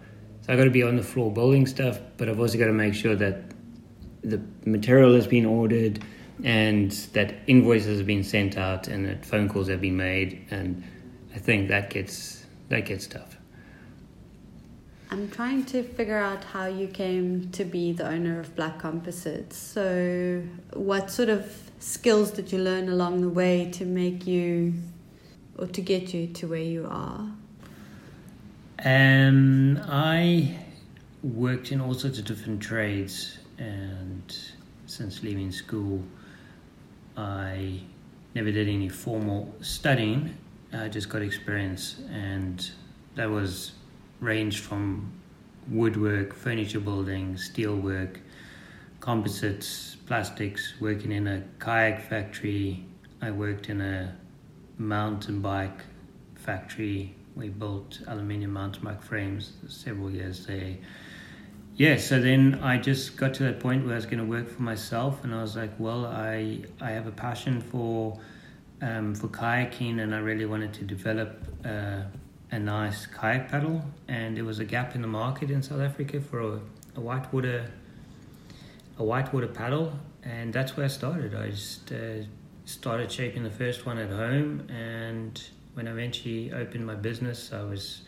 So 0.42 0.54
I 0.54 0.56
got 0.56 0.66
to 0.66 0.70
be 0.70 0.84
on 0.84 0.96
the 0.96 1.04
floor 1.04 1.34
building 1.34 1.66
stuff, 1.66 2.00
but 2.18 2.30
I've 2.30 2.40
also 2.40 2.60
got 2.60 2.66
to 2.66 2.74
make 2.74 2.94
sure 2.94 3.16
that 3.16 3.52
the 4.22 4.40
material 4.64 5.16
has 5.16 5.26
been 5.26 5.46
ordered 5.46 6.04
and 6.44 6.92
that 7.14 7.34
invoices 7.48 7.98
have 7.98 8.08
been 8.08 8.24
sent 8.24 8.58
out 8.58 8.88
and 8.88 9.06
that 9.08 9.26
phone 9.26 9.50
calls 9.50 9.70
have 9.70 9.82
been 9.82 9.98
made 9.98 10.46
and 10.52 10.84
I 11.34 11.40
think 11.40 11.70
that 11.70 11.90
gets 11.90 12.46
that 12.70 12.86
gets 12.86 13.08
tough. 13.08 13.38
I'm 15.16 15.30
trying 15.30 15.64
to 15.68 15.82
figure 15.82 16.18
out 16.18 16.44
how 16.44 16.66
you 16.66 16.88
came 16.88 17.50
to 17.52 17.64
be 17.64 17.94
the 17.94 18.06
owner 18.06 18.38
of 18.38 18.54
Black 18.54 18.80
Composites. 18.80 19.56
So, 19.56 20.44
what 20.74 21.10
sort 21.10 21.30
of 21.30 21.72
skills 21.80 22.32
did 22.32 22.52
you 22.52 22.60
learn 22.60 22.90
along 22.90 23.22
the 23.22 23.30
way 23.30 23.72
to 23.76 23.86
make 23.86 24.28
you 24.28 24.74
or 25.58 25.68
to 25.68 25.80
get 25.80 26.14
you 26.14 26.28
to 26.28 26.48
where 26.48 26.60
you 26.60 26.86
are? 26.92 27.32
Um, 28.84 29.80
I 29.86 30.58
worked 31.24 31.72
in 31.72 31.80
all 31.80 31.94
sorts 31.94 32.20
of 32.20 32.26
different 32.26 32.62
trades, 32.62 33.38
and 33.58 34.38
since 34.86 35.24
leaving 35.24 35.50
school, 35.54 36.04
I 37.16 37.80
never 38.36 38.52
did 38.52 38.68
any 38.68 38.90
formal 38.90 39.56
studying. 39.62 40.36
I 40.74 40.90
just 40.90 41.08
got 41.08 41.22
experience, 41.22 42.02
and 42.12 42.70
that 43.16 43.30
was 43.30 43.72
ranged 44.20 44.60
from 44.60 45.12
woodwork, 45.70 46.34
furniture 46.34 46.80
building, 46.80 47.38
steel 47.38 47.76
work, 47.76 48.20
composites, 49.00 49.98
plastics, 50.08 50.74
working 50.80 51.12
in 51.12 51.28
a 51.28 51.44
kayak 51.60 52.02
factory. 52.10 52.86
I 53.22 53.32
worked 53.32 53.70
in 53.70 53.82
a 53.82 54.16
mountain 54.78 55.42
bike 55.42 55.82
factory. 56.36 57.16
We 57.36 57.50
built 57.50 58.02
aluminium 58.08 58.54
mountain 58.54 58.84
bike 58.84 59.02
frames 59.02 59.54
several 59.68 60.12
years 60.12 60.46
there. 60.46 60.78
Yeah, 61.76 61.98
so 61.98 62.22
then 62.22 62.60
I 62.64 62.78
just 62.78 63.18
got 63.18 63.34
to 63.36 63.44
that 63.44 63.60
point 63.60 63.84
where 63.84 63.94
I 63.94 63.98
was 63.98 64.06
going 64.06 64.20
to 64.20 64.26
work 64.26 64.50
for 64.50 64.62
myself, 64.62 65.24
and 65.26 65.36
I 65.36 65.42
was 65.42 65.58
like, 65.58 65.72
well, 65.78 66.06
I 66.06 66.60
I 66.80 66.92
have 66.92 67.06
a 67.06 67.12
passion 67.12 67.60
for 67.60 68.18
um, 68.82 69.14
for 69.14 69.28
kayaking, 69.28 70.00
and 70.00 70.16
I 70.16 70.20
really 70.20 70.46
wanted 70.46 70.74
to 70.76 70.86
develop 70.86 71.44
uh, 71.66 72.04
a 72.56 72.60
nice 72.60 73.06
kayak 73.06 73.50
paddle, 73.50 73.84
and 74.08 74.38
there 74.38 74.46
was 74.46 74.60
a 74.60 74.66
gap 74.66 74.96
in 74.96 75.02
the 75.02 75.08
market 75.08 75.52
in 75.52 75.62
South 75.62 75.82
Africa 75.82 76.22
for 76.22 76.40
a, 76.40 76.60
a 76.96 77.02
whitewater 77.02 77.72
a 78.98 79.04
whitewater 79.04 79.48
paddle, 79.48 79.92
and 80.24 80.54
that's 80.54 80.78
where 80.78 80.86
I 80.86 80.90
started. 80.90 81.36
I 81.36 81.50
just 81.50 81.92
uh, 81.92 82.24
started 82.64 83.12
shaping 83.12 83.44
the 83.44 83.52
first 83.52 83.86
one 83.86 83.98
at 83.98 84.10
home, 84.10 84.68
and 84.70 85.42
when 85.74 85.88
I 85.90 85.92
eventually 85.92 86.54
opened 86.54 86.86
my 86.86 86.96
business, 86.96 87.52
I 87.52 87.64
was 87.64 88.04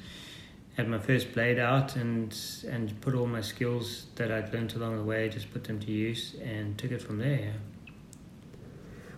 had 0.78 0.88
my 0.88 1.00
first 1.00 1.34
blade 1.34 1.60
out 1.60 1.96
and 1.96 2.34
and 2.70 3.00
put 3.02 3.16
all 3.16 3.28
my 3.28 3.42
skills 3.42 4.06
that 4.16 4.32
I'd 4.32 4.54
learned 4.54 4.74
along 4.76 4.96
the 4.96 5.04
way, 5.04 5.28
just 5.28 5.52
put 5.52 5.66
them 5.66 5.80
to 5.80 5.92
use 5.92 6.36
and 6.42 6.78
took 6.78 6.92
it 6.92 7.02
from 7.02 7.18
there. 7.18 7.56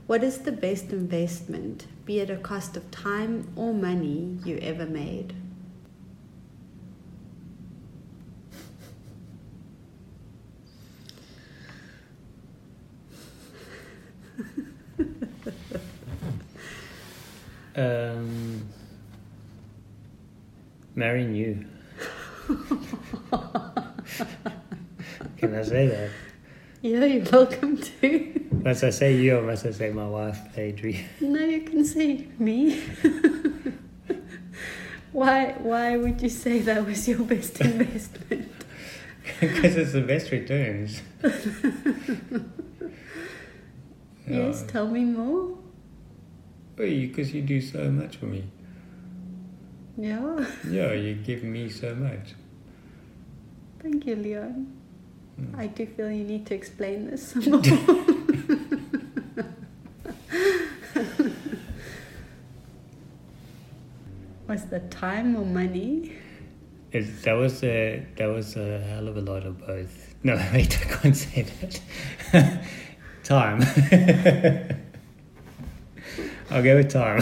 What 0.07 0.24
is 0.24 0.39
the 0.39 0.51
best 0.51 0.91
investment, 0.91 1.86
be 2.09 2.19
it 2.19 2.31
a 2.31 2.37
cost 2.37 2.75
of 2.75 2.89
time 2.89 3.47
or 3.55 3.71
money, 3.71 4.35
you 4.43 4.57
ever 4.63 4.87
made? 4.87 5.31
Um, 17.75 18.67
marrying 20.95 21.35
you. 21.35 21.63
Can 25.37 25.53
I 25.53 25.61
say 25.61 25.85
that? 25.85 26.09
Yeah, 26.81 27.05
you're 27.05 27.24
welcome 27.25 27.77
to. 27.77 28.49
Must 28.63 28.83
I 28.83 28.89
say 28.89 29.15
you 29.15 29.37
or 29.37 29.41
must 29.41 29.65
I 29.65 29.72
say 29.72 29.91
my 29.91 30.07
wife, 30.07 30.39
Adri? 30.55 31.05
No, 31.22 31.39
you 31.39 31.61
can 31.61 31.85
say 31.85 32.27
me. 32.37 32.79
why? 35.13 35.55
Why 35.59 35.95
would 35.95 36.22
you 36.22 36.29
say 36.29 36.59
that 36.59 36.85
was 36.85 37.07
your 37.07 37.19
best 37.19 37.61
investment? 37.61 38.51
Because 39.39 39.77
it's 39.77 39.93
the 39.93 40.01
best 40.01 40.31
returns. 40.31 41.01
Yes, 44.29 44.63
tell 44.67 44.87
me 44.87 45.03
more. 45.03 45.57
Because 46.75 47.33
you 47.33 47.41
do 47.41 47.59
so 47.59 47.89
much 47.89 48.17
for 48.17 48.27
me. 48.27 48.43
Yeah. 49.98 50.45
Yeah, 50.69 50.93
you 50.93 51.15
give 51.15 51.43
me 51.43 51.67
so 51.67 51.95
much. 51.95 52.35
Thank 53.79 54.05
you, 54.05 54.15
Leon. 54.15 54.72
Mm. 55.41 55.57
I 55.57 55.67
do 55.67 55.87
feel 55.87 56.11
you 56.11 56.24
need 56.24 56.45
to 56.45 56.53
explain 56.53 57.09
this 57.09 57.29
some 57.29 57.50
more. 57.50 58.15
Was 64.50 64.66
the 64.66 64.79
time 64.79 65.35
or 65.35 65.46
money? 65.46 66.12
It, 66.92 67.22
that 67.22 67.33
was 67.33 67.64
a 67.64 68.03
that 68.18 68.25
was 68.25 68.55
a 68.55 68.79
hell 68.81 69.07
of 69.07 69.16
a 69.16 69.22
lot 69.22 69.46
of 69.46 69.59
both. 69.66 70.16
No, 70.24 70.35
wait, 70.51 70.75
I 70.81 70.85
can't 70.85 71.16
say 71.16 71.44
that. 71.44 72.64
time. 73.24 73.62
I'll 76.50 76.64
go 76.64 76.77
with 76.77 76.90
time. 76.92 77.20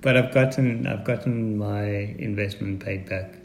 but 0.00 0.16
I've 0.16 0.34
gotten 0.34 0.88
I've 0.88 1.04
gotten 1.04 1.56
my 1.56 1.84
investment 1.84 2.84
paid 2.84 3.08
back. 3.08 3.36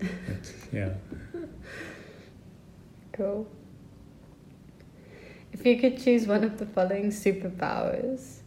That's, 0.00 0.52
yeah. 0.72 0.94
Cool. 3.12 3.46
If 5.52 5.64
you 5.64 5.78
could 5.78 6.02
choose 6.02 6.26
one 6.26 6.42
of 6.42 6.58
the 6.58 6.66
following 6.66 7.10
superpowers, 7.10 8.40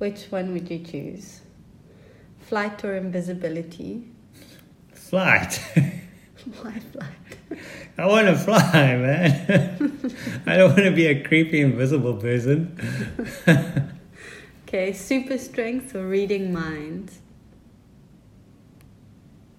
which 0.00 0.24
one 0.30 0.54
would 0.54 0.70
you 0.70 0.78
choose? 0.78 1.42
Flight 2.40 2.82
or 2.84 2.96
invisibility? 2.96 4.08
Flight. 4.94 5.60
Why 6.62 6.80
flight? 6.92 7.60
I 7.98 8.06
want 8.06 8.28
to 8.28 8.34
fly, 8.34 8.96
man. 8.96 10.10
I 10.46 10.56
don't 10.56 10.70
want 10.70 10.84
to 10.84 10.90
be 10.90 11.06
a 11.06 11.22
creepy 11.22 11.60
invisible 11.60 12.14
person. 12.14 12.78
Okay, 14.66 14.92
super 14.94 15.36
strength 15.36 15.94
or 15.94 16.06
reading 16.06 16.50
minds? 16.50 17.18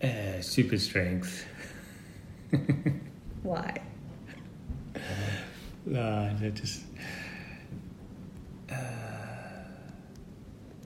Uh, 0.01 0.41
super 0.41 0.79
strength. 0.79 1.45
Why? 3.43 3.77
No, 5.85 6.33
just. 6.55 6.83
Uh, 8.71 9.00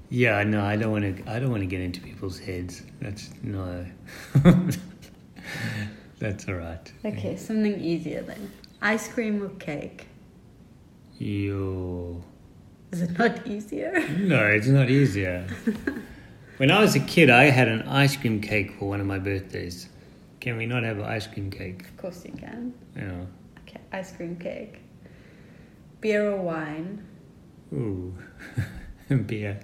yeah, 0.09 0.43
no, 0.43 0.63
I 0.63 0.75
don't 0.75 0.91
want 0.91 1.17
to. 1.17 1.31
I 1.31 1.39
don't 1.39 1.51
want 1.51 1.61
to 1.61 1.67
get 1.67 1.81
into 1.81 2.01
people's 2.01 2.39
heads. 2.39 2.83
That's 3.01 3.29
no. 3.43 3.85
That's 6.19 6.47
all 6.47 6.55
right. 6.55 6.91
Okay, 7.03 7.35
something 7.35 7.79
easier 7.79 8.21
then. 8.21 8.51
Ice 8.81 9.07
cream 9.07 9.43
or 9.43 9.49
cake? 9.49 10.07
You. 11.17 12.23
Is 12.91 13.01
it 13.01 13.17
not 13.17 13.45
easier? 13.47 13.91
No, 14.17 14.45
it's 14.45 14.67
not 14.67 14.89
easier. 14.89 15.47
when 16.57 16.71
I 16.71 16.79
was 16.79 16.95
a 16.95 16.99
kid, 16.99 17.29
I 17.29 17.45
had 17.45 17.67
an 17.67 17.81
ice 17.83 18.15
cream 18.15 18.41
cake 18.41 18.71
for 18.79 18.87
one 18.87 19.01
of 19.01 19.07
my 19.07 19.19
birthdays. 19.19 19.89
Can 20.39 20.57
we 20.57 20.65
not 20.65 20.83
have 20.83 20.99
an 20.99 21.05
ice 21.05 21.27
cream 21.27 21.49
cake? 21.49 21.81
Of 21.81 21.97
course 21.97 22.23
you 22.25 22.31
can. 22.31 22.73
Yeah. 22.95 23.25
Okay, 23.61 23.81
ice 23.91 24.13
cream 24.13 24.37
cake. 24.37 24.79
Beer 25.99 26.31
or 26.31 26.41
wine? 26.41 27.05
Ooh. 27.73 28.15
Beer. 29.07 29.59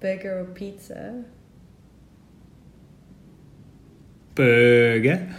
Burger 0.00 0.40
or 0.40 0.44
pizza? 0.44 1.24
Burger. 4.36 5.34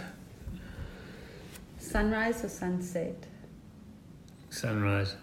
Sunrise 1.78 2.44
or 2.44 2.50
sunset? 2.50 3.16
Sunrise. 4.50 5.16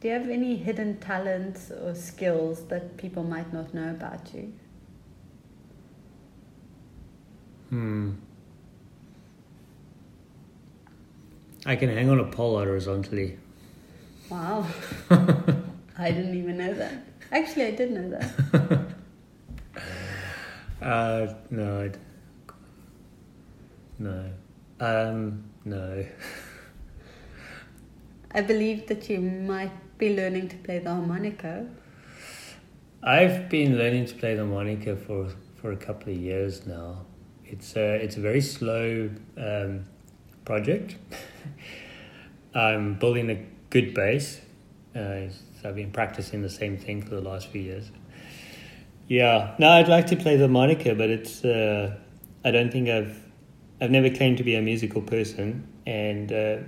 Do 0.00 0.06
you 0.06 0.14
have 0.14 0.28
any 0.28 0.54
hidden 0.54 0.98
talents 0.98 1.72
or 1.72 1.92
skills 1.96 2.64
that 2.68 2.96
people 2.96 3.24
might 3.24 3.52
not 3.52 3.74
know 3.74 3.90
about 3.90 4.32
you? 4.32 4.52
Hmm. 7.70 8.12
I 11.66 11.74
can 11.74 11.88
hang 11.88 12.08
on 12.08 12.20
a 12.20 12.24
pole 12.24 12.58
horizontally. 12.58 13.38
Wow. 14.30 14.66
I 15.98 16.10
didn't 16.10 16.36
even 16.36 16.58
know 16.58 16.74
that. 16.74 16.92
Actually, 17.32 17.64
I 17.66 17.70
did 17.72 17.90
know 17.92 18.10
that. 18.10 18.88
Uh, 20.80 21.34
no, 21.50 21.80
I'd- 21.82 21.98
no, 23.98 24.30
um, 24.78 25.42
no. 25.64 26.00
I 28.30 28.42
believe 28.42 28.86
that 28.86 29.10
you 29.10 29.20
might 29.20 29.72
be 29.98 30.14
learning 30.14 30.48
to 30.50 30.56
play 30.58 30.78
the 30.78 30.90
harmonica. 30.90 31.66
I've 33.02 33.48
been 33.48 33.76
learning 33.76 34.06
to 34.06 34.14
play 34.14 34.36
the 34.36 34.44
harmonica 34.44 34.94
for 34.96 35.30
for 35.56 35.72
a 35.72 35.76
couple 35.76 36.12
of 36.12 36.18
years 36.18 36.64
now. 36.64 37.04
It's 37.44 37.74
a 37.74 37.96
it's 37.96 38.16
a 38.16 38.20
very 38.20 38.40
slow 38.40 39.10
um, 39.36 39.84
project. 40.44 40.94
I'm 42.54 42.94
building 42.94 43.30
a 43.30 43.44
good 43.70 43.94
base. 43.94 44.40
Uh, 44.94 45.28
I've 45.64 45.74
been 45.74 45.90
practicing 45.90 46.42
the 46.42 46.50
same 46.50 46.76
thing 46.78 47.02
for 47.02 47.14
the 47.14 47.20
last 47.20 47.48
few 47.48 47.60
years. 47.60 47.90
Yeah, 49.08 49.54
no, 49.58 49.70
I'd 49.70 49.88
like 49.88 50.06
to 50.08 50.16
play 50.16 50.36
the 50.36 50.44
harmonica, 50.44 50.94
but 50.94 51.10
it's 51.10 51.44
uh, 51.44 51.96
I 52.44 52.50
don't 52.50 52.70
think 52.70 52.88
I've 52.88 53.22
I've 53.80 53.90
never 53.90 54.10
claimed 54.10 54.38
to 54.38 54.44
be 54.44 54.54
a 54.54 54.62
musical 54.62 55.02
person, 55.02 55.66
and 55.86 56.32
uh, 56.32 56.58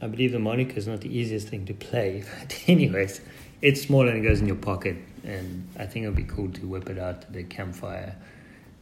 I 0.00 0.06
believe 0.06 0.32
the 0.32 0.38
harmonica 0.38 0.76
is 0.76 0.86
not 0.86 1.00
the 1.00 1.16
easiest 1.16 1.48
thing 1.48 1.66
to 1.66 1.74
play. 1.74 2.24
But 2.38 2.62
anyways, 2.66 3.20
it's 3.60 3.82
small 3.82 4.08
and 4.08 4.18
it 4.18 4.22
goes 4.22 4.40
in 4.40 4.46
your 4.46 4.56
pocket, 4.56 4.96
and 5.24 5.68
I 5.78 5.86
think 5.86 6.04
it'll 6.04 6.16
be 6.16 6.24
cool 6.24 6.50
to 6.50 6.66
whip 6.66 6.88
it 6.88 6.98
out 6.98 7.22
to 7.22 7.32
the 7.32 7.44
campfire 7.44 8.16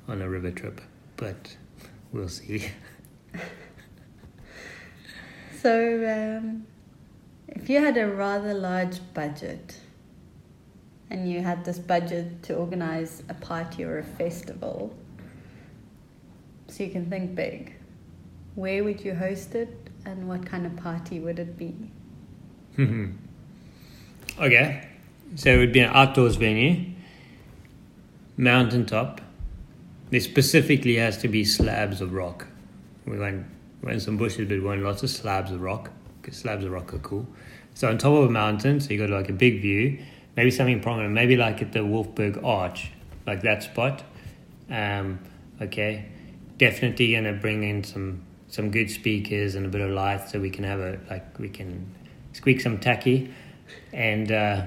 on 0.09 0.23
a 0.23 0.29
river 0.29 0.51
trip. 0.51 0.81
But 1.17 1.57
we'll 2.13 2.29
see. 2.29 2.71
So, 5.63 6.39
um, 6.39 6.67
if 7.51 7.69
you 7.69 7.81
had 7.81 7.97
a 7.97 8.07
rather 8.07 8.55
large 8.55 9.01
budget 9.13 9.77
and 11.11 11.31
you 11.31 11.43
had 11.43 11.65
this 11.65 11.79
budget 11.79 12.43
to 12.45 12.55
organize 12.55 13.23
a 13.29 13.35
party 13.35 13.85
or 13.85 13.99
a 13.99 14.05
festival, 14.05 14.95
so 16.69 16.85
you 16.85 16.91
can 16.91 17.11
think 17.11 17.35
big, 17.35 17.75
where 18.55 18.85
would 18.85 19.05
you 19.05 19.15
host 19.15 19.55
it 19.57 19.91
and 20.05 20.29
what 20.29 20.47
kind 20.47 20.65
of 20.65 20.77
party 20.77 21.19
would 21.19 21.39
it 21.41 21.59
be? 21.59 21.75
okay, 24.39 24.89
so 25.35 25.51
it 25.51 25.59
would 25.59 25.73
be 25.73 25.81
an 25.81 25.91
outdoors 25.93 26.37
venue, 26.37 26.93
mountaintop. 28.37 29.21
There 30.11 30.21
specifically 30.21 30.97
has 30.97 31.19
to 31.19 31.29
be 31.29 31.45
slabs 31.45 32.01
of 32.01 32.13
rock. 32.13 32.47
We 33.07 33.19
went, 33.19 33.47
went 33.83 34.03
some 34.03 34.17
bushes, 34.17 34.49
but 34.49 34.55
we 34.55 34.61
want 34.61 34.83
lots 34.83 35.03
of 35.03 35.11
slabs 35.11 35.51
of 35.51 35.61
rock 35.61 35.91
slabs 36.31 36.65
of 36.65 36.73
rock 36.73 36.93
are 36.95 36.99
cool. 36.99 37.27
So 37.75 37.89
on 37.89 37.99
top 37.99 38.13
of 38.13 38.25
a 38.25 38.31
mountain, 38.31 38.81
so 38.81 38.93
you 38.93 38.99
got 38.99 39.11
like 39.11 39.29
a 39.29 39.35
big 39.35 39.61
view, 39.61 39.99
maybe 40.37 40.51
something 40.51 40.81
prominent, 40.81 41.15
maybe 41.15 41.37
like 41.37 41.63
at 41.63 41.73
the 41.73 41.81
Wolfberg 41.81 42.43
Arch, 42.45 42.91
like 43.27 43.43
that 43.43 43.63
spot. 43.63 44.03
Um, 44.71 45.21
okay, 45.61 46.07
definitely 46.59 47.15
gonna 47.15 47.33
bring 47.33 47.63
in 47.63 47.83
some 47.85 48.23
some 48.49 48.71
good 48.71 48.91
speakers 48.91 49.55
and 49.55 49.65
a 49.65 49.69
bit 49.69 49.81
of 49.81 49.91
light 49.91 50.29
so 50.29 50.41
we 50.41 50.51
can 50.51 50.65
have 50.65 50.81
a 50.81 50.99
like 51.09 51.39
we 51.39 51.49
can 51.49 51.87
squeak 52.33 52.61
some 52.61 52.79
tacky 52.79 53.33
and 53.93 54.33
uh, 54.33 54.67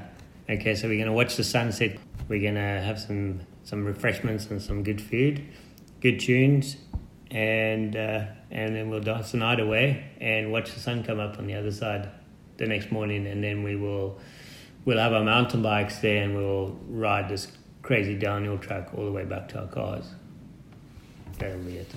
okay 0.49 0.73
so 0.73 0.87
we're 0.87 0.97
gonna 0.97 1.13
watch 1.13 1.35
the 1.35 1.43
sunset 1.43 1.97
we're 2.29 2.41
gonna 2.41 2.81
have 2.81 2.99
some 2.99 3.41
some 3.63 3.85
refreshments 3.85 4.47
and 4.47 4.61
some 4.61 4.83
good 4.83 5.01
food 5.01 5.45
good 6.01 6.19
tunes 6.19 6.77
and 7.33 7.95
uh, 7.95 8.25
and 8.51 8.75
then 8.75 8.89
we'll 8.89 9.01
dance 9.01 9.31
the 9.31 9.37
night 9.37 9.59
away 9.59 10.05
and 10.21 10.51
watch 10.51 10.71
the 10.73 10.79
sun 10.79 11.03
come 11.03 11.19
up 11.19 11.37
on 11.39 11.47
the 11.47 11.55
other 11.55 11.71
side 11.71 12.09
the 12.57 12.67
next 12.67 12.91
morning 12.91 13.25
and 13.27 13.43
then 13.43 13.63
we 13.63 13.75
will 13.75 14.19
we'll 14.85 14.99
have 14.99 15.11
our 15.13 15.23
mountain 15.23 15.61
bikes 15.61 15.97
there 15.99 16.23
and 16.23 16.35
we'll 16.37 16.77
ride 16.87 17.27
this 17.27 17.47
crazy 17.81 18.15
downhill 18.15 18.57
track 18.59 18.89
all 18.95 19.03
the 19.03 19.11
way 19.11 19.25
back 19.25 19.49
to 19.49 19.59
our 19.59 19.67
cars 19.67 20.05
that'll 21.39 21.57
be 21.59 21.77
it 21.77 21.91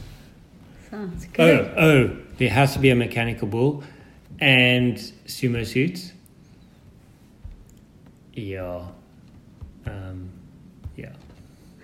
Sounds 0.91 1.27
Oh, 1.27 1.29
good. 1.33 1.75
oh, 1.77 2.17
there 2.39 2.49
has 2.51 2.73
to 2.75 2.79
be 2.79 2.91
a 2.91 2.95
mechanical 2.95 3.49
bull 3.49 3.83
and 4.39 4.97
sumo 5.27 5.67
suits. 5.67 6.13
Yeah. 8.33 8.87
Um, 9.85 10.31
yeah. 10.97 11.13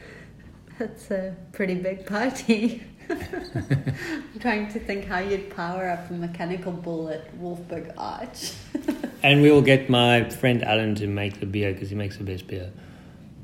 That's 0.78 1.10
a 1.10 1.34
pretty 1.52 1.74
big 1.74 2.06
party. 2.06 2.84
I'm 3.10 4.40
trying 4.40 4.72
to 4.72 4.78
think 4.78 5.04
how 5.06 5.18
you'd 5.18 5.54
power 5.54 5.88
up 5.88 6.10
a 6.10 6.14
mechanical 6.14 6.72
bull 6.72 7.08
at 7.08 7.36
Wolfberg 7.38 7.92
Arch. 7.96 8.52
And 9.24 9.40
we 9.40 9.52
will 9.52 9.62
get 9.62 9.88
my 9.88 10.28
friend 10.28 10.64
Alan 10.64 10.96
to 10.96 11.06
make 11.06 11.38
the 11.38 11.46
beer 11.46 11.72
because 11.72 11.90
he 11.90 11.94
makes 11.94 12.16
the 12.16 12.24
best 12.24 12.48
beer. 12.48 12.72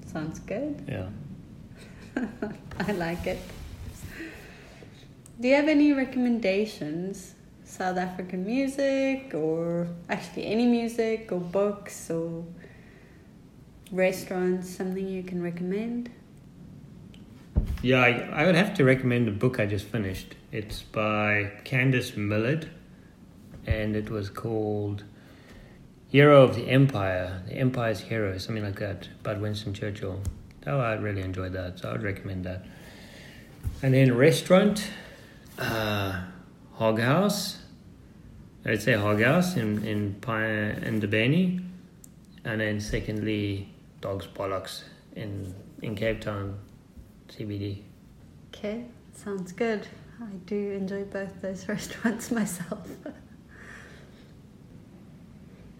Sounds 0.06 0.40
good. 0.40 0.82
Yeah. 0.88 1.08
I 2.80 2.92
like 2.92 3.28
it. 3.28 3.38
Do 5.40 5.46
you 5.46 5.54
have 5.54 5.68
any 5.68 5.92
recommendations? 5.92 7.34
South 7.64 7.96
African 7.96 8.44
music, 8.44 9.34
or 9.34 9.86
actually 10.08 10.46
any 10.46 10.66
music, 10.66 11.30
or 11.30 11.38
books, 11.38 12.10
or 12.10 12.44
restaurants, 13.92 14.68
something 14.68 15.06
you 15.06 15.22
can 15.22 15.40
recommend? 15.40 16.10
Yeah, 17.80 18.00
I, 18.02 18.42
I 18.42 18.46
would 18.46 18.56
have 18.56 18.74
to 18.74 18.84
recommend 18.84 19.28
a 19.28 19.30
book 19.30 19.60
I 19.60 19.66
just 19.66 19.86
finished. 19.86 20.34
It's 20.50 20.82
by 20.82 21.52
Candice 21.64 22.16
Millard 22.16 22.68
and 23.66 23.94
it 23.94 24.10
was 24.10 24.30
called 24.30 25.04
Hero 26.08 26.42
of 26.42 26.56
the 26.56 26.68
Empire, 26.68 27.42
The 27.46 27.54
Empire's 27.54 28.00
Hero, 28.00 28.36
something 28.38 28.64
like 28.64 28.78
that, 28.80 29.08
about 29.20 29.40
Winston 29.40 29.74
Churchill. 29.74 30.20
Oh, 30.66 30.80
I 30.80 30.94
really 30.94 31.20
enjoyed 31.20 31.52
that, 31.52 31.78
so 31.78 31.90
I 31.90 31.92
would 31.92 32.02
recommend 32.02 32.44
that. 32.44 32.64
And 33.82 33.94
then 33.94 34.16
restaurant, 34.16 34.90
uh, 35.58 36.24
Hog 36.74 36.98
House. 36.98 37.58
I'd 38.64 38.82
say 38.82 38.94
Hog 38.94 39.22
House 39.22 39.56
in 39.56 39.84
in 39.84 40.14
Pi- 40.14 40.44
in 40.46 41.00
Ndabeni. 41.00 41.64
And 42.44 42.60
then 42.60 42.80
secondly, 42.80 43.68
Dogs 44.00 44.26
Bollocks 44.26 44.82
in 45.14 45.54
in 45.82 45.94
Cape 45.94 46.20
Town, 46.20 46.58
CBD. 47.28 47.82
Okay, 48.54 48.86
sounds 49.14 49.52
good. 49.52 49.86
I 50.20 50.32
do 50.46 50.72
enjoy 50.72 51.04
both 51.04 51.40
those 51.40 51.68
restaurants 51.68 52.30
myself. 52.30 52.88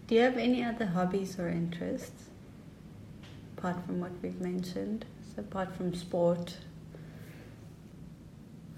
do 0.07 0.15
you 0.15 0.21
have 0.21 0.37
any 0.37 0.63
other 0.63 0.85
hobbies 0.85 1.37
or 1.39 1.49
interests 1.49 2.29
apart 3.57 3.85
from 3.85 3.99
what 3.99 4.11
we've 4.21 4.39
mentioned? 4.39 5.05
So, 5.35 5.41
apart 5.41 5.75
from 5.75 5.93
sport, 5.93 6.57